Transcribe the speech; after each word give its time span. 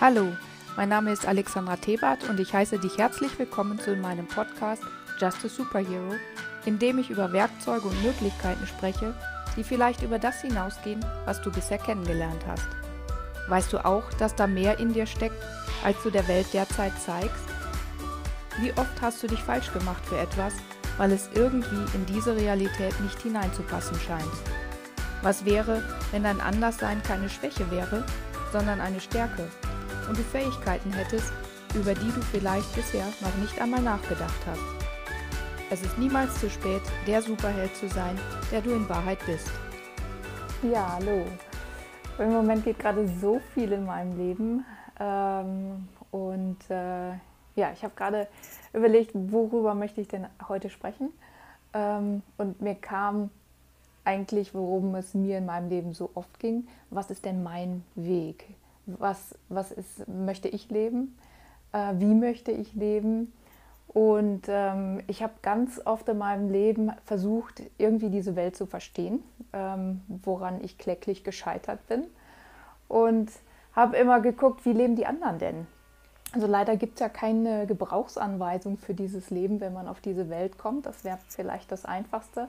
Hallo, 0.00 0.28
mein 0.76 0.90
Name 0.90 1.10
ist 1.10 1.26
Alexandra 1.26 1.74
Tebart 1.74 2.28
und 2.28 2.38
ich 2.38 2.54
heiße 2.54 2.78
dich 2.78 2.98
herzlich 2.98 3.36
willkommen 3.36 3.80
zu 3.80 3.96
meinem 3.96 4.28
Podcast 4.28 4.84
Just 5.18 5.44
a 5.44 5.48
Superhero, 5.48 6.14
in 6.66 6.78
dem 6.78 7.00
ich 7.00 7.10
über 7.10 7.32
Werkzeuge 7.32 7.88
und 7.88 8.00
Möglichkeiten 8.04 8.64
spreche, 8.68 9.12
die 9.56 9.64
vielleicht 9.64 10.02
über 10.02 10.20
das 10.20 10.40
hinausgehen, 10.40 11.04
was 11.24 11.42
du 11.42 11.50
bisher 11.50 11.78
kennengelernt 11.78 12.44
hast. 12.46 12.68
Weißt 13.48 13.72
du 13.72 13.84
auch, 13.84 14.04
dass 14.20 14.36
da 14.36 14.46
mehr 14.46 14.78
in 14.78 14.92
dir 14.92 15.04
steckt, 15.04 15.42
als 15.82 16.00
du 16.04 16.10
der 16.10 16.28
Welt 16.28 16.46
derzeit 16.52 16.96
zeigst? 17.00 17.44
Wie 18.60 18.70
oft 18.74 19.02
hast 19.02 19.20
du 19.24 19.26
dich 19.26 19.42
falsch 19.42 19.72
gemacht 19.72 20.06
für 20.06 20.18
etwas, 20.18 20.52
weil 20.96 21.10
es 21.10 21.28
irgendwie 21.34 21.96
in 21.96 22.06
diese 22.06 22.36
Realität 22.36 23.00
nicht 23.00 23.20
hineinzupassen 23.20 23.98
scheint? 23.98 24.22
Was 25.22 25.44
wäre, 25.44 25.82
wenn 26.12 26.22
dein 26.22 26.40
Anderssein 26.40 27.02
keine 27.02 27.28
Schwäche 27.28 27.68
wäre, 27.72 28.04
sondern 28.52 28.80
eine 28.80 29.00
Stärke 29.00 29.48
und 30.08 30.18
du 30.18 30.22
Fähigkeiten 30.22 30.92
hättest, 30.92 31.32
über 31.74 31.94
die 31.94 32.10
du 32.10 32.22
vielleicht 32.22 32.74
bisher 32.74 33.04
noch 33.20 33.34
nicht 33.36 33.60
einmal 33.60 33.82
nachgedacht 33.82 34.40
hast? 34.46 34.60
Es 35.70 35.82
ist 35.82 35.98
niemals 35.98 36.40
zu 36.40 36.48
spät, 36.48 36.80
der 37.06 37.20
Superheld 37.20 37.76
zu 37.76 37.88
sein, 37.88 38.18
der 38.50 38.62
du 38.62 38.70
in 38.70 38.88
Wahrheit 38.88 39.18
bist. 39.26 39.50
Ja, 40.62 40.94
hallo. 40.94 41.24
Im 42.18 42.32
Moment 42.32 42.64
geht 42.64 42.78
gerade 42.78 43.06
so 43.20 43.40
viel 43.54 43.72
in 43.72 43.84
meinem 43.84 44.16
Leben. 44.16 44.64
Ähm, 44.98 45.88
und 46.10 46.58
äh, 46.70 47.10
ja, 47.54 47.72
ich 47.72 47.84
habe 47.84 47.94
gerade 47.94 48.28
überlegt, 48.72 49.10
worüber 49.14 49.74
möchte 49.74 50.00
ich 50.00 50.08
denn 50.08 50.26
heute 50.48 50.70
sprechen. 50.70 51.12
Ähm, 51.74 52.22
und 52.38 52.60
mir 52.62 52.74
kam 52.74 53.30
eigentlich, 54.04 54.54
worum 54.54 54.94
es 54.94 55.12
mir 55.12 55.38
in 55.38 55.46
meinem 55.46 55.68
Leben 55.68 55.92
so 55.92 56.10
oft 56.14 56.40
ging. 56.40 56.66
Was 56.90 57.10
ist 57.10 57.24
denn 57.26 57.42
mein 57.42 57.84
Weg? 57.94 58.46
Was, 58.96 59.34
was 59.48 59.70
ist, 59.70 60.08
möchte 60.08 60.48
ich 60.48 60.70
leben? 60.70 61.18
Äh, 61.72 61.94
wie 61.98 62.14
möchte 62.14 62.52
ich 62.52 62.74
leben? 62.74 63.32
Und 63.88 64.42
ähm, 64.48 65.02
ich 65.06 65.22
habe 65.22 65.34
ganz 65.42 65.80
oft 65.84 66.08
in 66.08 66.18
meinem 66.18 66.50
Leben 66.50 66.92
versucht, 67.04 67.62
irgendwie 67.78 68.10
diese 68.10 68.36
Welt 68.36 68.56
zu 68.56 68.66
verstehen, 68.66 69.22
ähm, 69.52 70.02
woran 70.08 70.62
ich 70.62 70.78
kläglich 70.78 71.24
gescheitert 71.24 71.86
bin. 71.86 72.04
Und 72.86 73.30
habe 73.74 73.96
immer 73.96 74.20
geguckt, 74.20 74.64
wie 74.64 74.72
leben 74.72 74.96
die 74.96 75.06
anderen 75.06 75.38
denn? 75.38 75.66
Also 76.32 76.46
leider 76.46 76.76
gibt 76.76 76.94
es 76.94 77.00
ja 77.00 77.08
keine 77.08 77.66
Gebrauchsanweisung 77.66 78.76
für 78.76 78.92
dieses 78.92 79.30
Leben, 79.30 79.60
wenn 79.60 79.72
man 79.72 79.88
auf 79.88 80.00
diese 80.00 80.28
Welt 80.28 80.58
kommt. 80.58 80.84
Das 80.84 81.04
wäre 81.04 81.18
vielleicht 81.28 81.72
das 81.72 81.84
Einfachste. 81.84 82.48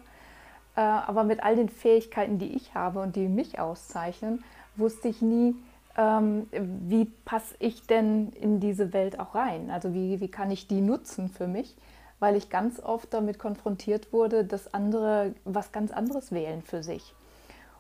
Äh, 0.76 0.82
aber 0.82 1.24
mit 1.24 1.42
all 1.44 1.56
den 1.56 1.70
Fähigkeiten, 1.70 2.40
die 2.40 2.54
ich 2.56 2.74
habe 2.76 3.00
und 3.00 3.16
die 3.16 3.28
mich 3.28 3.60
auszeichnen, 3.60 4.44
wusste 4.76 5.08
ich 5.08 5.22
nie, 5.22 5.56
ähm, 5.98 6.48
wie 6.52 7.06
passe 7.06 7.56
ich 7.60 7.86
denn 7.88 8.30
in 8.34 8.60
diese 8.60 8.94
Welt 8.94 9.20
auch 9.20 9.36
rein? 9.36 9.70
Also 9.70 9.94
wie, 9.94 10.20
wie 10.20 10.30
kann 10.30 10.52
ich 10.52 10.68
die 10.68 10.82
nutzen 10.82 11.30
für 11.30 11.48
mich? 11.48 11.76
Weil 12.20 12.36
ich 12.36 12.50
ganz 12.50 12.80
oft 12.80 13.14
damit 13.14 13.40
konfrontiert 13.40 14.12
wurde, 14.12 14.44
dass 14.44 14.74
andere 14.74 15.34
was 15.46 15.72
ganz 15.72 15.92
anderes 15.92 16.32
wählen 16.32 16.62
für 16.62 16.84
sich. 16.84 17.14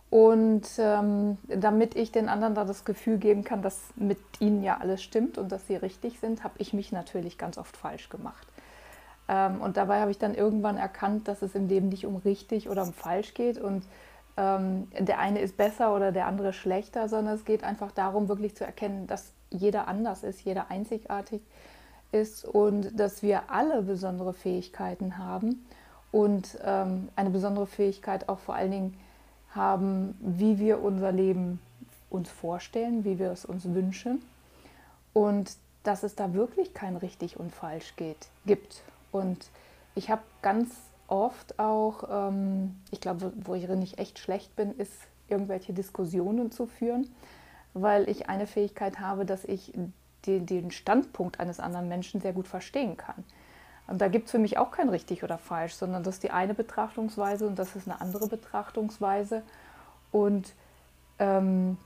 Und 0.09 0.67
ähm, 0.79 1.37
damit 1.47 1.95
ich 1.95 2.11
den 2.11 2.29
anderen 2.29 2.55
da 2.55 2.65
das 2.65 2.83
Gefühl 2.83 3.17
geben 3.17 3.43
kann, 3.43 3.61
dass 3.61 3.79
mit 3.95 4.17
ihnen 4.39 4.63
ja 4.63 4.77
alles 4.79 5.03
stimmt 5.03 5.37
und 5.37 5.51
dass 5.51 5.67
sie 5.67 5.75
richtig 5.75 6.19
sind, 6.19 6.43
habe 6.43 6.55
ich 6.57 6.73
mich 6.73 6.91
natürlich 6.91 7.37
ganz 7.37 7.59
oft 7.59 7.77
falsch 7.77 8.09
gemacht. 8.09 8.47
Ähm, 9.27 9.61
und 9.61 9.77
dabei 9.77 10.01
habe 10.01 10.09
ich 10.09 10.17
dann 10.17 10.33
irgendwann 10.33 10.77
erkannt, 10.77 11.27
dass 11.27 11.43
es 11.43 11.53
im 11.53 11.67
Leben 11.67 11.89
nicht 11.89 12.07
um 12.07 12.15
richtig 12.15 12.69
oder 12.69 12.81
um 12.81 12.91
falsch 12.91 13.35
geht 13.35 13.59
und 13.59 13.83
der 14.39 15.19
eine 15.19 15.39
ist 15.39 15.57
besser 15.57 15.93
oder 15.93 16.11
der 16.11 16.25
andere 16.25 16.53
schlechter, 16.53 17.09
sondern 17.09 17.35
es 17.35 17.45
geht 17.45 17.63
einfach 17.63 17.91
darum, 17.91 18.29
wirklich 18.29 18.55
zu 18.55 18.65
erkennen, 18.65 19.05
dass 19.05 19.33
jeder 19.49 19.87
anders 19.87 20.23
ist, 20.23 20.41
jeder 20.45 20.71
einzigartig 20.71 21.41
ist 22.11 22.45
und 22.45 22.97
dass 22.97 23.21
wir 23.21 23.51
alle 23.51 23.81
besondere 23.81 24.33
Fähigkeiten 24.33 25.17
haben 25.17 25.65
und 26.11 26.57
ähm, 26.63 27.09
eine 27.15 27.29
besondere 27.29 27.67
Fähigkeit 27.67 28.29
auch 28.29 28.39
vor 28.39 28.55
allen 28.55 28.71
Dingen 28.71 28.97
haben, 29.53 30.15
wie 30.21 30.57
wir 30.57 30.81
unser 30.81 31.11
Leben 31.11 31.59
uns 32.09 32.29
vorstellen, 32.29 33.03
wie 33.03 33.19
wir 33.19 33.31
es 33.31 33.45
uns 33.45 33.65
wünschen 33.65 34.21
und 35.13 35.51
dass 35.83 36.03
es 36.03 36.15
da 36.15 36.33
wirklich 36.33 36.73
kein 36.73 36.95
richtig 36.95 37.39
und 37.39 37.53
falsch 37.53 37.95
geht, 37.95 38.27
gibt. 38.45 38.83
Und 39.11 39.49
ich 39.95 40.09
habe 40.09 40.21
ganz 40.41 40.69
oft 41.09 41.59
auch, 41.59 42.29
ähm, 42.29 42.75
ich 42.91 43.01
glaube, 43.01 43.33
wo 43.35 43.55
ich 43.55 43.67
nicht 43.67 43.97
echt 43.99 44.19
schlecht 44.19 44.55
bin, 44.55 44.75
ist 44.77 44.93
irgendwelche 45.27 45.73
Diskussionen 45.73 46.51
zu 46.51 46.65
führen, 46.65 47.09
weil 47.73 48.09
ich 48.09 48.29
eine 48.29 48.47
Fähigkeit 48.47 48.99
habe, 48.99 49.25
dass 49.25 49.45
ich 49.45 49.73
den, 50.25 50.45
den 50.45 50.71
Standpunkt 50.71 51.39
eines 51.39 51.59
anderen 51.59 51.87
Menschen 51.87 52.21
sehr 52.21 52.33
gut 52.33 52.47
verstehen 52.47 52.97
kann. 52.97 53.23
Und 53.87 54.01
da 54.01 54.07
gibt 54.07 54.25
es 54.25 54.31
für 54.31 54.39
mich 54.39 54.57
auch 54.57 54.71
kein 54.71 54.89
richtig 54.89 55.23
oder 55.23 55.37
falsch, 55.37 55.73
sondern 55.73 56.03
das 56.03 56.15
ist 56.15 56.23
die 56.23 56.31
eine 56.31 56.53
Betrachtungsweise 56.53 57.47
und 57.47 57.57
das 57.57 57.75
ist 57.75 57.87
eine 57.87 57.99
andere 58.01 58.27
Betrachtungsweise. 58.27 59.41
Und 60.11 60.53
ähm, 61.17 61.77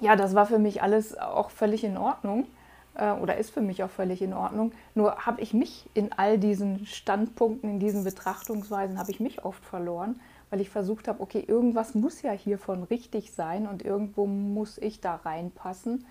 ja, 0.00 0.16
das 0.16 0.34
war 0.34 0.46
für 0.46 0.58
mich 0.58 0.82
alles 0.82 1.16
auch 1.16 1.50
völlig 1.50 1.84
in 1.84 1.96
Ordnung 1.96 2.46
äh, 2.94 3.12
oder 3.12 3.36
ist 3.36 3.50
für 3.50 3.60
mich 3.60 3.82
auch 3.82 3.90
völlig 3.90 4.22
in 4.22 4.32
Ordnung. 4.32 4.72
Nur 4.94 5.26
habe 5.26 5.40
ich 5.40 5.54
mich 5.54 5.88
in 5.94 6.12
all 6.12 6.38
diesen 6.38 6.86
Standpunkten, 6.86 7.70
in 7.70 7.80
diesen 7.80 8.04
Betrachtungsweisen, 8.04 8.98
habe 8.98 9.10
ich 9.10 9.20
mich 9.20 9.44
oft 9.44 9.64
verloren, 9.64 10.20
weil 10.50 10.60
ich 10.60 10.70
versucht 10.70 11.08
habe, 11.08 11.22
okay, 11.22 11.44
irgendwas 11.46 11.94
muss 11.94 12.22
ja 12.22 12.32
hiervon 12.32 12.82
richtig 12.84 13.32
sein 13.32 13.66
und 13.66 13.84
irgendwo 13.84 14.26
muss 14.26 14.78
ich 14.78 15.00
da 15.00 15.16
reinpassen. 15.16 16.06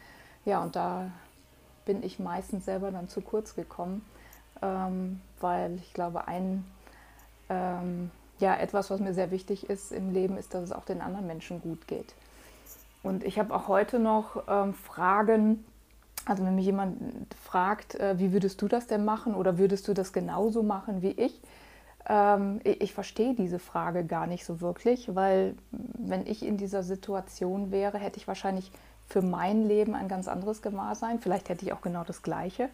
Ja, 0.46 0.62
und 0.62 0.76
da 0.76 1.12
bin 1.86 2.04
ich 2.04 2.20
meistens 2.20 2.66
selber 2.66 2.92
dann 2.92 3.10
zu 3.10 3.22
kurz 3.22 3.56
gekommen, 3.56 4.06
ähm, 4.62 5.22
weil 5.40 5.76
ich 5.76 5.94
glaube, 5.94 6.28
ein 6.28 6.64
ähm, 7.50 8.12
ja, 8.40 8.56
etwas, 8.56 8.90
was 8.90 9.00
mir 9.00 9.14
sehr 9.14 9.32
wichtig 9.32 9.70
ist 9.70 9.92
im 9.92 10.14
Leben, 10.14 10.38
ist, 10.38 10.54
dass 10.54 10.64
es 10.64 10.72
auch 10.72 10.86
den 10.86 11.02
anderen 11.02 11.28
Menschen 11.28 11.62
gut 11.62 11.88
geht. 11.88 12.14
Und 13.04 13.24
ich 13.24 13.40
habe 13.40 13.54
auch 13.54 13.68
heute 13.68 14.00
noch 14.00 14.44
ähm, 14.48 14.74
Fragen, 14.74 15.66
also 16.30 16.46
wenn 16.46 16.56
mich 16.56 16.66
jemand 16.66 16.98
fragt, 17.44 17.96
äh, 17.96 18.20
wie 18.20 18.32
würdest 18.32 18.62
du 18.62 18.68
das 18.68 18.86
denn 18.86 19.04
machen 19.04 19.34
oder 19.34 19.58
würdest 19.58 19.88
du 19.88 19.94
das 19.94 20.14
genauso 20.14 20.62
machen 20.62 21.02
wie 21.02 21.12
ich? 21.12 21.42
Ähm, 22.08 22.62
ich, 22.64 22.94
verstehe 22.94 23.34
diese 23.34 23.58
Frage 23.58 24.06
gar 24.06 24.28
nicht 24.28 24.46
so 24.46 24.62
wirklich, 24.62 25.16
weil 25.16 25.56
wenn 25.72 26.28
ich 26.28 26.46
in 26.46 26.58
dieser 26.58 26.84
Situation 26.84 27.72
wäre, 27.72 27.98
hätte 27.98 28.18
ich 28.18 28.28
wahrscheinlich 28.28 28.72
für 29.08 29.24
mein 29.24 29.68
Leben 29.68 29.96
ein 29.96 30.08
ganz 30.08 30.28
anderes 30.28 30.62
Gewahrsein. 30.62 31.20
Vielleicht 31.20 31.50
hätte 31.50 31.66
ich 31.66 31.74
auch 31.74 31.82
genau 31.82 32.04
das 32.04 32.22
Gleiche. 32.22 32.70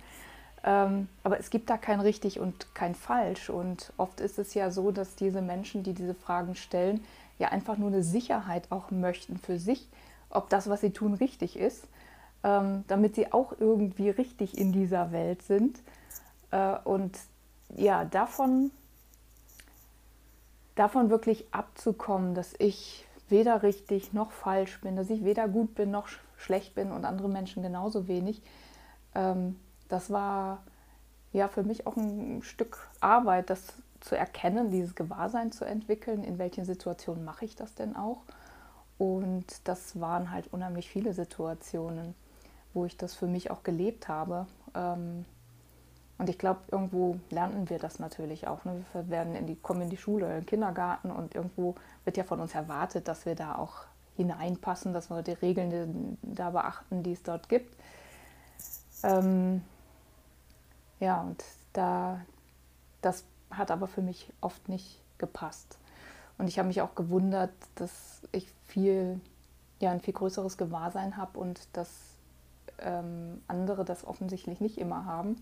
Ähm, 0.65 1.07
aber 1.23 1.39
es 1.39 1.49
gibt 1.49 1.69
da 1.69 1.77
kein 1.77 2.01
richtig 2.01 2.41
und 2.41 2.75
kein 2.75 2.93
falsch. 2.93 3.49
Und 3.49 3.93
oft 3.95 4.19
ist 4.19 4.37
es 4.37 4.53
ja 4.53 4.69
so, 4.69 4.91
dass 4.91 5.15
diese 5.15 5.41
Menschen, 5.41 5.83
die 5.83 5.93
diese 5.93 6.13
Fragen 6.13 6.55
stellen, 6.55 7.01
ja 7.39 7.49
einfach 7.49 7.77
nur 7.77 7.87
eine 7.87 8.03
Sicherheit 8.03 8.69
auch 8.69 8.91
möchten 8.91 9.37
für 9.37 9.59
sich, 9.59 9.87
ob 10.29 10.49
das, 10.49 10.69
was 10.69 10.81
sie 10.81 10.91
tun, 10.91 11.13
richtig 11.13 11.57
ist 11.57 11.87
ähm, 12.45 12.83
damit 12.87 13.15
sie 13.15 13.33
auch 13.33 13.53
irgendwie 13.59 14.11
richtig 14.11 14.55
in 14.55 14.71
dieser 14.71 15.11
Welt 15.11 15.41
sind. 15.41 15.79
Äh, 16.51 16.77
und 16.83 17.17
ja, 17.75 18.05
davon, 18.05 18.69
davon 20.75 21.09
wirklich 21.09 21.47
abzukommen, 21.51 22.35
dass 22.35 22.53
ich 22.59 23.07
weder 23.29 23.63
richtig 23.63 24.13
noch 24.13 24.29
falsch 24.29 24.79
bin, 24.81 24.95
dass 24.95 25.09
ich 25.09 25.25
weder 25.25 25.47
gut 25.47 25.73
bin 25.73 25.89
noch 25.89 26.07
schlecht 26.37 26.75
bin 26.75 26.91
und 26.91 27.03
andere 27.03 27.29
Menschen 27.29 27.63
genauso 27.63 28.07
wenig, 28.07 28.43
ähm, 29.15 29.59
das 29.89 30.11
war 30.11 30.61
ja 31.33 31.47
für 31.47 31.63
mich 31.63 31.87
auch 31.87 31.97
ein 31.97 32.43
Stück 32.43 32.87
Arbeit, 32.99 33.49
das 33.49 33.73
zu 34.01 34.15
erkennen, 34.15 34.69
dieses 34.69 34.93
Gewahrsein 34.93 35.51
zu 35.51 35.65
entwickeln, 35.65 36.23
in 36.23 36.37
welchen 36.37 36.63
Situationen 36.63 37.25
mache 37.25 37.45
ich 37.45 37.55
das 37.55 37.73
denn 37.73 37.95
auch. 37.95 38.21
Und 38.99 39.45
das 39.63 39.99
waren 39.99 40.29
halt 40.29 40.53
unheimlich 40.53 40.87
viele 40.87 41.13
Situationen 41.13 42.13
wo 42.75 42.85
ich 42.85 42.97
das 42.97 43.15
für 43.15 43.25
mich 43.25 43.49
auch 43.49 43.63
gelebt 43.63 44.07
habe. 44.07 44.45
Ähm, 44.75 45.25
und 46.17 46.29
ich 46.29 46.37
glaube, 46.37 46.59
irgendwo 46.71 47.17
lernen 47.29 47.69
wir 47.69 47.79
das 47.79 47.99
natürlich 47.99 48.47
auch. 48.47 48.63
Ne? 48.63 48.85
Wir 48.93 49.09
werden 49.09 49.35
in 49.35 49.47
die, 49.47 49.55
kommen 49.55 49.81
in 49.81 49.89
die 49.89 49.97
Schule, 49.97 50.27
in 50.27 50.41
den 50.41 50.45
Kindergarten 50.45 51.11
und 51.11 51.35
irgendwo 51.35 51.75
wird 52.03 52.17
ja 52.17 52.23
von 52.23 52.39
uns 52.39 52.53
erwartet, 52.53 53.07
dass 53.07 53.25
wir 53.25 53.35
da 53.35 53.55
auch 53.55 53.85
hineinpassen, 54.15 54.93
dass 54.93 55.09
wir 55.09 55.23
die 55.23 55.33
Regeln 55.33 56.17
da 56.21 56.51
beachten, 56.51 57.03
die 57.03 57.13
es 57.13 57.23
dort 57.23 57.49
gibt. 57.49 57.75
Ähm, 59.03 59.61
ja, 60.99 61.21
und 61.21 61.43
da, 61.73 62.21
das 63.01 63.25
hat 63.51 63.71
aber 63.71 63.87
für 63.87 64.01
mich 64.01 64.31
oft 64.39 64.69
nicht 64.69 65.01
gepasst. 65.17 65.77
Und 66.37 66.47
ich 66.47 66.59
habe 66.59 66.67
mich 66.67 66.81
auch 66.81 66.95
gewundert, 66.95 67.51
dass 67.75 68.21
ich 68.31 68.47
viel, 68.65 69.19
ja, 69.79 69.91
ein 69.91 69.99
viel 69.99 70.13
größeres 70.13 70.57
Gewahrsein 70.57 71.17
habe 71.17 71.39
und 71.39 71.67
dass 71.73 72.14
ähm, 72.79 73.41
andere 73.47 73.85
das 73.85 74.05
offensichtlich 74.05 74.59
nicht 74.61 74.77
immer 74.77 75.05
haben, 75.05 75.41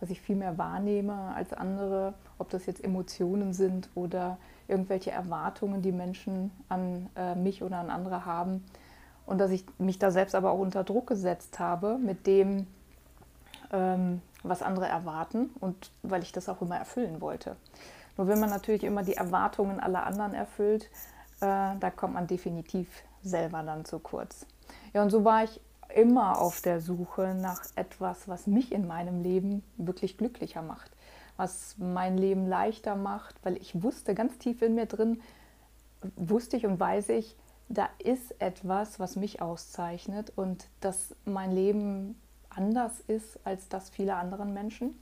was 0.00 0.10
ich 0.10 0.20
viel 0.20 0.36
mehr 0.36 0.58
wahrnehme 0.58 1.32
als 1.34 1.52
andere, 1.52 2.14
ob 2.38 2.50
das 2.50 2.66
jetzt 2.66 2.82
Emotionen 2.82 3.52
sind 3.52 3.88
oder 3.94 4.38
irgendwelche 4.68 5.10
Erwartungen, 5.10 5.82
die 5.82 5.92
Menschen 5.92 6.50
an 6.68 7.08
äh, 7.16 7.34
mich 7.34 7.62
oder 7.62 7.78
an 7.78 7.90
andere 7.90 8.24
haben. 8.24 8.64
und 9.26 9.38
dass 9.38 9.50
ich 9.50 9.64
mich 9.78 9.98
da 9.98 10.10
selbst 10.10 10.34
aber 10.34 10.50
auch 10.50 10.58
unter 10.58 10.84
Druck 10.84 11.06
gesetzt 11.06 11.58
habe 11.58 11.96
mit 11.98 12.26
dem, 12.26 12.66
ähm, 13.72 14.20
was 14.42 14.60
andere 14.60 14.86
erwarten 14.86 15.50
und 15.60 15.90
weil 16.02 16.22
ich 16.22 16.32
das 16.32 16.48
auch 16.48 16.60
immer 16.60 16.76
erfüllen 16.76 17.20
wollte. 17.20 17.56
Nur 18.16 18.28
wenn 18.28 18.38
man 18.38 18.50
natürlich 18.50 18.84
immer 18.84 19.02
die 19.02 19.16
Erwartungen 19.16 19.80
aller 19.80 20.04
anderen 20.04 20.34
erfüllt, 20.34 20.84
äh, 21.40 21.76
da 21.80 21.90
kommt 21.94 22.14
man 22.14 22.26
definitiv 22.26 22.88
selber 23.22 23.62
dann 23.62 23.84
zu 23.84 23.98
kurz. 23.98 24.46
Ja, 24.92 25.02
und 25.02 25.10
so 25.10 25.24
war 25.24 25.44
ich 25.44 25.60
immer 25.94 26.40
auf 26.40 26.60
der 26.60 26.80
Suche 26.80 27.34
nach 27.40 27.62
etwas, 27.76 28.28
was 28.28 28.46
mich 28.46 28.72
in 28.72 28.86
meinem 28.86 29.22
Leben 29.22 29.62
wirklich 29.76 30.18
glücklicher 30.18 30.62
macht, 30.62 30.90
was 31.36 31.76
mein 31.78 32.18
Leben 32.18 32.46
leichter 32.46 32.96
macht, 32.96 33.36
weil 33.42 33.56
ich 33.56 33.82
wusste 33.82 34.14
ganz 34.14 34.38
tief 34.38 34.62
in 34.62 34.74
mir 34.74 34.86
drin, 34.86 35.20
wusste 36.16 36.56
ich 36.56 36.66
und 36.66 36.78
weiß 36.78 37.10
ich, 37.10 37.36
da 37.68 37.88
ist 37.98 38.40
etwas, 38.40 39.00
was 39.00 39.16
mich 39.16 39.40
auszeichnet 39.40 40.32
und 40.36 40.66
dass 40.80 41.14
mein 41.24 41.52
Leben 41.52 42.20
anders 42.50 43.00
ist 43.06 43.38
als 43.44 43.68
das 43.68 43.90
vieler 43.90 44.16
anderen 44.16 44.52
Menschen, 44.52 44.98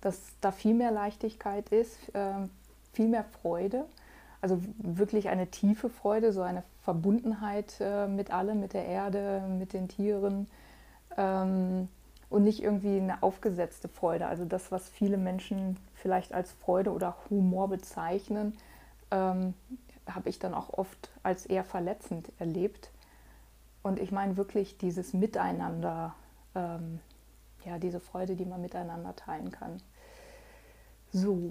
dass 0.00 0.20
da 0.40 0.52
viel 0.52 0.74
mehr 0.74 0.90
Leichtigkeit 0.90 1.68
ist, 1.70 1.96
äh, 2.14 2.46
viel 2.92 3.08
mehr 3.08 3.24
Freude, 3.42 3.84
also 4.40 4.60
wirklich 4.78 5.28
eine 5.28 5.48
tiefe 5.48 5.90
Freude, 5.90 6.32
so 6.32 6.42
eine 6.42 6.62
Verbundenheit 6.82 7.76
äh, 7.80 8.06
mit 8.06 8.30
allem, 8.30 8.60
mit 8.60 8.72
der 8.72 8.86
Erde, 8.86 9.42
mit 9.48 9.72
den 9.72 9.88
Tieren 9.88 10.48
ähm, 11.16 11.88
und 12.30 12.44
nicht 12.44 12.62
irgendwie 12.62 12.98
eine 12.98 13.22
aufgesetzte 13.22 13.88
Freude. 13.88 14.26
Also 14.26 14.44
das, 14.44 14.70
was 14.70 14.88
viele 14.88 15.16
Menschen 15.16 15.76
vielleicht 15.94 16.32
als 16.32 16.52
Freude 16.52 16.92
oder 16.92 17.16
Humor 17.28 17.68
bezeichnen, 17.68 18.56
ähm, 19.10 19.54
habe 20.06 20.28
ich 20.28 20.38
dann 20.38 20.54
auch 20.54 20.70
oft 20.70 21.10
als 21.22 21.46
eher 21.46 21.64
verletzend 21.64 22.30
erlebt. 22.38 22.90
Und 23.82 23.98
ich 23.98 24.12
meine 24.12 24.36
wirklich 24.36 24.78
dieses 24.78 25.12
Miteinander, 25.12 26.14
ähm, 26.54 27.00
ja, 27.64 27.78
diese 27.78 28.00
Freude, 28.00 28.36
die 28.36 28.44
man 28.44 28.60
miteinander 28.60 29.14
teilen 29.16 29.50
kann. 29.50 29.82
So, 31.12 31.50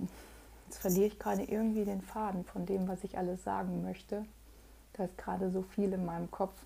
jetzt 0.68 0.80
verliere 0.80 1.08
ich 1.08 1.18
gerade 1.18 1.44
irgendwie 1.44 1.86
den 1.86 2.02
Faden 2.02 2.44
von 2.44 2.66
dem, 2.66 2.88
was 2.88 3.04
ich 3.04 3.18
alles 3.18 3.44
sagen 3.44 3.84
möchte. 3.84 4.25
Da 4.94 5.06
ist 5.06 5.18
gerade 5.18 5.50
so 5.50 5.62
viel 5.62 5.94
in 5.94 6.06
meinem 6.06 6.30
Kopf. 6.30 6.60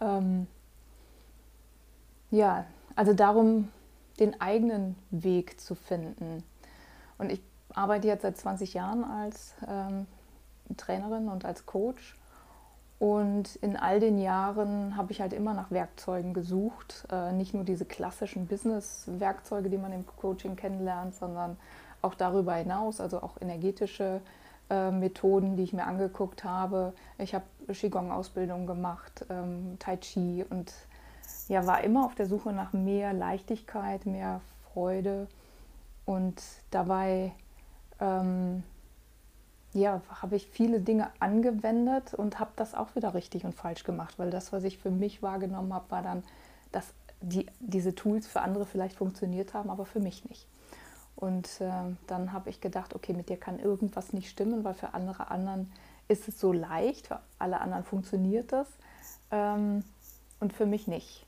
Ähm, 0.00 0.46
ja, 2.30 2.66
also 2.94 3.14
darum, 3.14 3.70
den 4.20 4.40
eigenen 4.40 4.96
Weg 5.10 5.58
zu 5.58 5.74
finden. 5.74 6.44
Und 7.16 7.32
ich 7.32 7.40
arbeite 7.74 8.08
jetzt 8.08 8.22
seit 8.22 8.36
20 8.36 8.74
Jahren 8.74 9.04
als 9.04 9.54
ähm, 9.66 10.06
Trainerin 10.76 11.28
und 11.28 11.44
als 11.46 11.64
Coach. 11.64 12.18
Und 12.98 13.56
in 13.56 13.76
all 13.76 14.00
den 14.00 14.18
Jahren 14.18 14.96
habe 14.96 15.12
ich 15.12 15.20
halt 15.20 15.32
immer 15.32 15.54
nach 15.54 15.70
Werkzeugen 15.70 16.34
gesucht. 16.34 17.06
Äh, 17.10 17.32
nicht 17.32 17.54
nur 17.54 17.64
diese 17.64 17.84
klassischen 17.84 18.46
Business-Werkzeuge, 18.46 19.70
die 19.70 19.78
man 19.78 19.92
im 19.92 20.04
Coaching 20.06 20.56
kennenlernt, 20.56 21.14
sondern 21.14 21.56
auch 22.02 22.14
darüber 22.14 22.54
hinaus, 22.54 23.00
also 23.00 23.22
auch 23.22 23.40
energetische 23.40 24.20
äh, 24.70 24.90
Methoden, 24.90 25.56
die 25.56 25.62
ich 25.62 25.72
mir 25.72 25.86
angeguckt 25.86 26.44
habe. 26.44 26.92
Ich 27.18 27.34
habe 27.34 27.44
Qigong-Ausbildung 27.68 28.66
gemacht, 28.66 29.24
ähm, 29.30 29.76
Tai 29.78 29.96
Chi 29.96 30.44
und 30.48 30.72
ja, 31.48 31.66
war 31.66 31.82
immer 31.82 32.04
auf 32.04 32.14
der 32.14 32.26
Suche 32.26 32.52
nach 32.52 32.72
mehr 32.72 33.12
Leichtigkeit, 33.12 34.06
mehr 34.06 34.40
Freude 34.72 35.28
und 36.04 36.42
dabei 36.70 37.32
ähm, 38.00 38.62
ja, 39.74 40.02
habe 40.20 40.36
ich 40.36 40.46
viele 40.46 40.80
Dinge 40.80 41.08
angewendet 41.18 42.14
und 42.14 42.38
habe 42.38 42.50
das 42.56 42.74
auch 42.74 42.94
wieder 42.94 43.14
richtig 43.14 43.44
und 43.44 43.54
falsch 43.54 43.84
gemacht, 43.84 44.18
weil 44.18 44.30
das, 44.30 44.52
was 44.52 44.64
ich 44.64 44.78
für 44.78 44.90
mich 44.90 45.22
wahrgenommen 45.22 45.72
habe, 45.72 45.90
war 45.90 46.02
dann, 46.02 46.22
dass 46.72 46.92
die, 47.20 47.46
diese 47.60 47.94
Tools 47.94 48.26
für 48.26 48.42
andere 48.42 48.66
vielleicht 48.66 48.96
funktioniert 48.96 49.54
haben, 49.54 49.70
aber 49.70 49.86
für 49.86 50.00
mich 50.00 50.28
nicht. 50.28 50.46
Und 51.22 51.60
äh, 51.60 51.70
dann 52.06 52.32
habe 52.32 52.50
ich 52.50 52.60
gedacht, 52.60 52.94
okay, 52.94 53.12
mit 53.12 53.28
dir 53.28 53.36
kann 53.36 53.58
irgendwas 53.58 54.12
nicht 54.12 54.28
stimmen, 54.28 54.64
weil 54.64 54.74
für 54.74 54.94
andere 54.94 55.30
anderen 55.30 55.70
ist 56.08 56.26
es 56.26 56.40
so 56.40 56.52
leicht, 56.52 57.06
für 57.06 57.20
alle 57.38 57.60
anderen 57.60 57.84
funktioniert 57.84 58.50
das 58.50 58.66
ähm, 59.30 59.84
und 60.40 60.52
für 60.52 60.66
mich 60.66 60.88
nicht. 60.88 61.24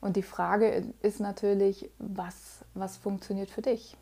Und 0.00 0.16
die 0.16 0.22
Frage 0.22 0.84
ist 1.02 1.18
natürlich, 1.18 1.90
was, 1.98 2.64
was 2.74 2.96
funktioniert 2.96 3.50
für 3.50 3.62
dich? 3.62 3.96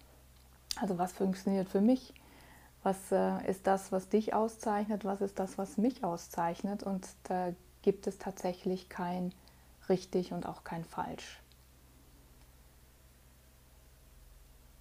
Also 0.81 0.99
was 0.99 1.13
funktioniert 1.13 1.69
für 1.69 1.81
mich? 1.81 2.13
was 2.83 3.13
äh, 3.13 3.49
ist 3.49 3.67
das, 3.67 3.93
was 3.93 4.09
dich 4.09 4.35
auszeichnet, 4.35 5.05
was 5.05 5.21
ist 5.21 5.39
das, 5.39 5.59
was 5.59 5.77
mich 5.77 6.03
auszeichnet. 6.05 6.83
Und 6.83 7.07
da 7.25 7.53
gibt 7.83 8.07
es 8.07 8.19
tatsächlich 8.19 8.89
kein 8.89 9.33
richtig 9.89 10.33
und 10.33 10.47
auch 10.47 10.65
kein 10.65 10.85
falsch. 10.85 11.42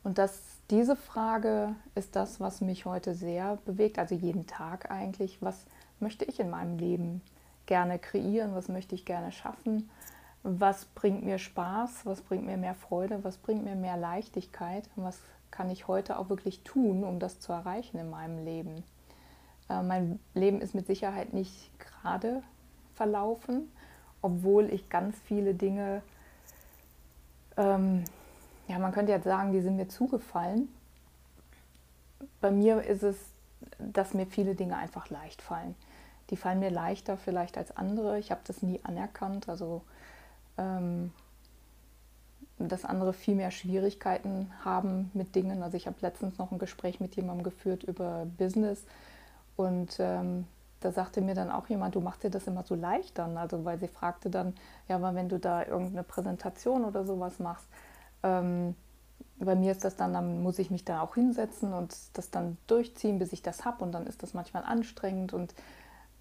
Und 0.03 0.17
das, 0.17 0.41
diese 0.69 0.95
Frage 0.95 1.75
ist 1.95 2.15
das, 2.15 2.39
was 2.39 2.61
mich 2.61 2.85
heute 2.85 3.13
sehr 3.13 3.57
bewegt, 3.65 3.99
also 3.99 4.15
jeden 4.15 4.47
Tag 4.47 4.89
eigentlich. 4.89 5.41
Was 5.41 5.65
möchte 5.99 6.25
ich 6.25 6.39
in 6.39 6.49
meinem 6.49 6.77
Leben 6.77 7.21
gerne 7.67 7.99
kreieren? 7.99 8.55
Was 8.55 8.67
möchte 8.67 8.95
ich 8.95 9.05
gerne 9.05 9.31
schaffen? 9.31 9.89
Was 10.43 10.85
bringt 10.85 11.23
mir 11.23 11.37
Spaß? 11.37 12.05
Was 12.05 12.21
bringt 12.21 12.45
mir 12.45 12.57
mehr 12.57 12.73
Freude? 12.73 13.23
Was 13.23 13.37
bringt 13.37 13.63
mir 13.63 13.75
mehr 13.75 13.97
Leichtigkeit? 13.97 14.89
Was 14.95 15.19
kann 15.51 15.69
ich 15.69 15.87
heute 15.87 16.17
auch 16.17 16.29
wirklich 16.29 16.63
tun, 16.63 17.03
um 17.03 17.19
das 17.19 17.39
zu 17.39 17.51
erreichen 17.51 17.99
in 17.99 18.09
meinem 18.09 18.43
Leben? 18.43 18.83
Äh, 19.69 19.83
mein 19.83 20.19
Leben 20.33 20.61
ist 20.61 20.73
mit 20.73 20.87
Sicherheit 20.87 21.33
nicht 21.33 21.69
gerade 21.79 22.41
verlaufen, 22.95 23.71
obwohl 24.23 24.71
ich 24.73 24.89
ganz 24.89 25.15
viele 25.25 25.53
Dinge, 25.53 26.01
ähm, 27.57 28.03
ja, 28.71 28.79
man 28.79 28.93
könnte 28.93 29.11
jetzt 29.11 29.25
sagen, 29.25 29.51
die 29.51 29.61
sind 29.61 29.75
mir 29.75 29.89
zugefallen. 29.89 30.69
Bei 32.39 32.51
mir 32.51 32.81
ist 32.83 33.03
es, 33.03 33.17
dass 33.79 34.13
mir 34.13 34.25
viele 34.25 34.55
Dinge 34.55 34.77
einfach 34.77 35.09
leicht 35.09 35.41
fallen. 35.41 35.75
Die 36.29 36.37
fallen 36.37 36.59
mir 36.59 36.69
leichter 36.69 37.17
vielleicht 37.17 37.57
als 37.57 37.75
andere. 37.75 38.17
Ich 38.17 38.31
habe 38.31 38.41
das 38.45 38.61
nie 38.61 38.79
anerkannt. 38.83 39.49
Also 39.49 39.81
ähm, 40.57 41.11
dass 42.57 42.85
andere 42.85 43.11
viel 43.11 43.35
mehr 43.35 43.51
Schwierigkeiten 43.51 44.51
haben 44.63 45.11
mit 45.13 45.35
Dingen. 45.35 45.63
Also 45.63 45.75
ich 45.75 45.87
habe 45.87 45.97
letztens 46.01 46.37
noch 46.37 46.51
ein 46.51 46.59
Gespräch 46.59 46.99
mit 46.99 47.15
jemandem 47.15 47.43
geführt 47.43 47.83
über 47.83 48.25
Business 48.37 48.85
und 49.57 49.97
ähm, 49.99 50.45
da 50.79 50.91
sagte 50.91 51.21
mir 51.21 51.35
dann 51.35 51.51
auch 51.51 51.67
jemand, 51.67 51.95
du 51.95 52.01
machst 52.01 52.23
dir 52.23 52.29
das 52.29 52.47
immer 52.47 52.63
so 52.63 52.75
leicht 52.75 53.17
dann. 53.17 53.37
Also 53.37 53.65
weil 53.65 53.79
sie 53.79 53.87
fragte 53.87 54.29
dann, 54.29 54.53
ja, 54.87 54.95
aber 54.95 55.13
wenn 55.13 55.27
du 55.27 55.39
da 55.39 55.65
irgendeine 55.65 56.03
Präsentation 56.03 56.85
oder 56.85 57.03
sowas 57.03 57.39
machst, 57.39 57.67
ähm, 58.23 58.75
bei 59.39 59.55
mir 59.55 59.71
ist 59.71 59.83
das 59.83 59.95
dann, 59.95 60.13
dann 60.13 60.43
muss 60.43 60.59
ich 60.59 60.69
mich 60.69 60.85
da 60.85 61.01
auch 61.01 61.15
hinsetzen 61.15 61.73
und 61.73 61.95
das 62.13 62.29
dann 62.29 62.57
durchziehen, 62.67 63.17
bis 63.17 63.33
ich 63.33 63.41
das 63.41 63.65
habe 63.65 63.83
und 63.83 63.91
dann 63.91 64.05
ist 64.05 64.21
das 64.21 64.33
manchmal 64.33 64.63
anstrengend 64.63 65.33
und 65.33 65.55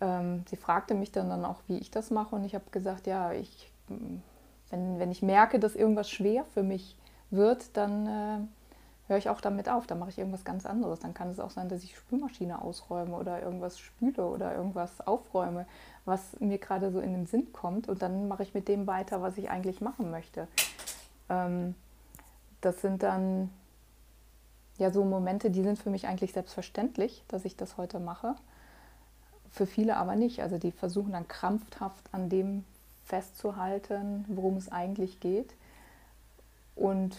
ähm, 0.01 0.45
sie 0.49 0.57
fragte 0.57 0.95
mich 0.95 1.13
dann, 1.13 1.29
dann 1.29 1.45
auch, 1.45 1.61
wie 1.69 1.79
ich 1.79 1.91
das 1.91 2.11
mache 2.11 2.35
und 2.35 2.45
ich 2.45 2.55
habe 2.55 2.65
gesagt, 2.71 3.07
ja, 3.07 3.33
ich 3.33 3.71
wenn, 4.71 4.99
wenn 4.99 5.11
ich 5.11 5.23
merke, 5.23 5.59
dass 5.59 5.75
irgendwas 5.75 6.11
schwer 6.11 6.45
für 6.55 6.63
mich 6.63 6.97
wird, 7.31 7.77
dann 7.77 8.07
äh, 8.07 8.39
höre 9.09 9.19
ich 9.19 9.29
auch 9.29 9.41
damit 9.41 9.69
auf. 9.69 9.87
Dann 9.87 9.99
mache 9.99 10.11
ich 10.11 10.19
irgendwas 10.19 10.45
ganz 10.45 10.65
anderes. 10.65 11.01
Dann 11.01 11.15
kann 11.15 11.29
es 11.29 11.41
auch 11.41 11.51
sein, 11.51 11.69
dass 11.69 11.83
ich 11.83 11.97
Spülmaschine 11.97 12.63
ausräume 12.63 13.17
oder 13.17 13.43
irgendwas 13.43 13.79
spüle 13.79 14.27
oder 14.27 14.55
irgendwas 14.55 15.07
aufräume, 15.07 15.67
was 16.05 16.39
mir 16.41 16.59
gerade 16.59 16.91
so 16.91 17.01
in 17.01 17.13
den 17.13 17.27
Sinn 17.27 17.53
kommt. 17.53 17.89
Und 17.89 18.03
dann 18.03 18.29
mache 18.29 18.43
ich 18.43 18.55
mit 18.55 18.69
dem 18.69 18.87
weiter, 18.87 19.21
was 19.23 19.37
ich 19.37 19.51
eigentlich 19.51 19.81
machen 19.81 20.11
möchte. 20.11 20.49
Ähm, 21.29 21.75
das 22.61 22.81
sind 22.81 23.03
dann 23.03 23.51
ja 24.79 24.91
so 24.91 25.05
Momente, 25.05 25.51
die 25.51 25.63
sind 25.63 25.79
für 25.79 25.91
mich 25.91 26.07
eigentlich 26.07 26.33
selbstverständlich, 26.33 27.25
dass 27.29 27.45
ich 27.45 27.57
das 27.57 27.77
heute 27.77 28.01
mache. 28.01 28.35
Für 29.51 29.67
viele 29.67 29.97
aber 29.97 30.17
nicht. 30.17 30.41
Also 30.41 30.59
die 30.59 30.73
versuchen 30.73 31.13
dann 31.13 31.29
krampfhaft 31.29 32.05
an 32.13 32.29
dem 32.29 32.65
festzuhalten, 33.05 34.25
worum 34.29 34.57
es 34.57 34.71
eigentlich 34.71 35.21
geht. 35.21 35.55
Und 36.77 37.17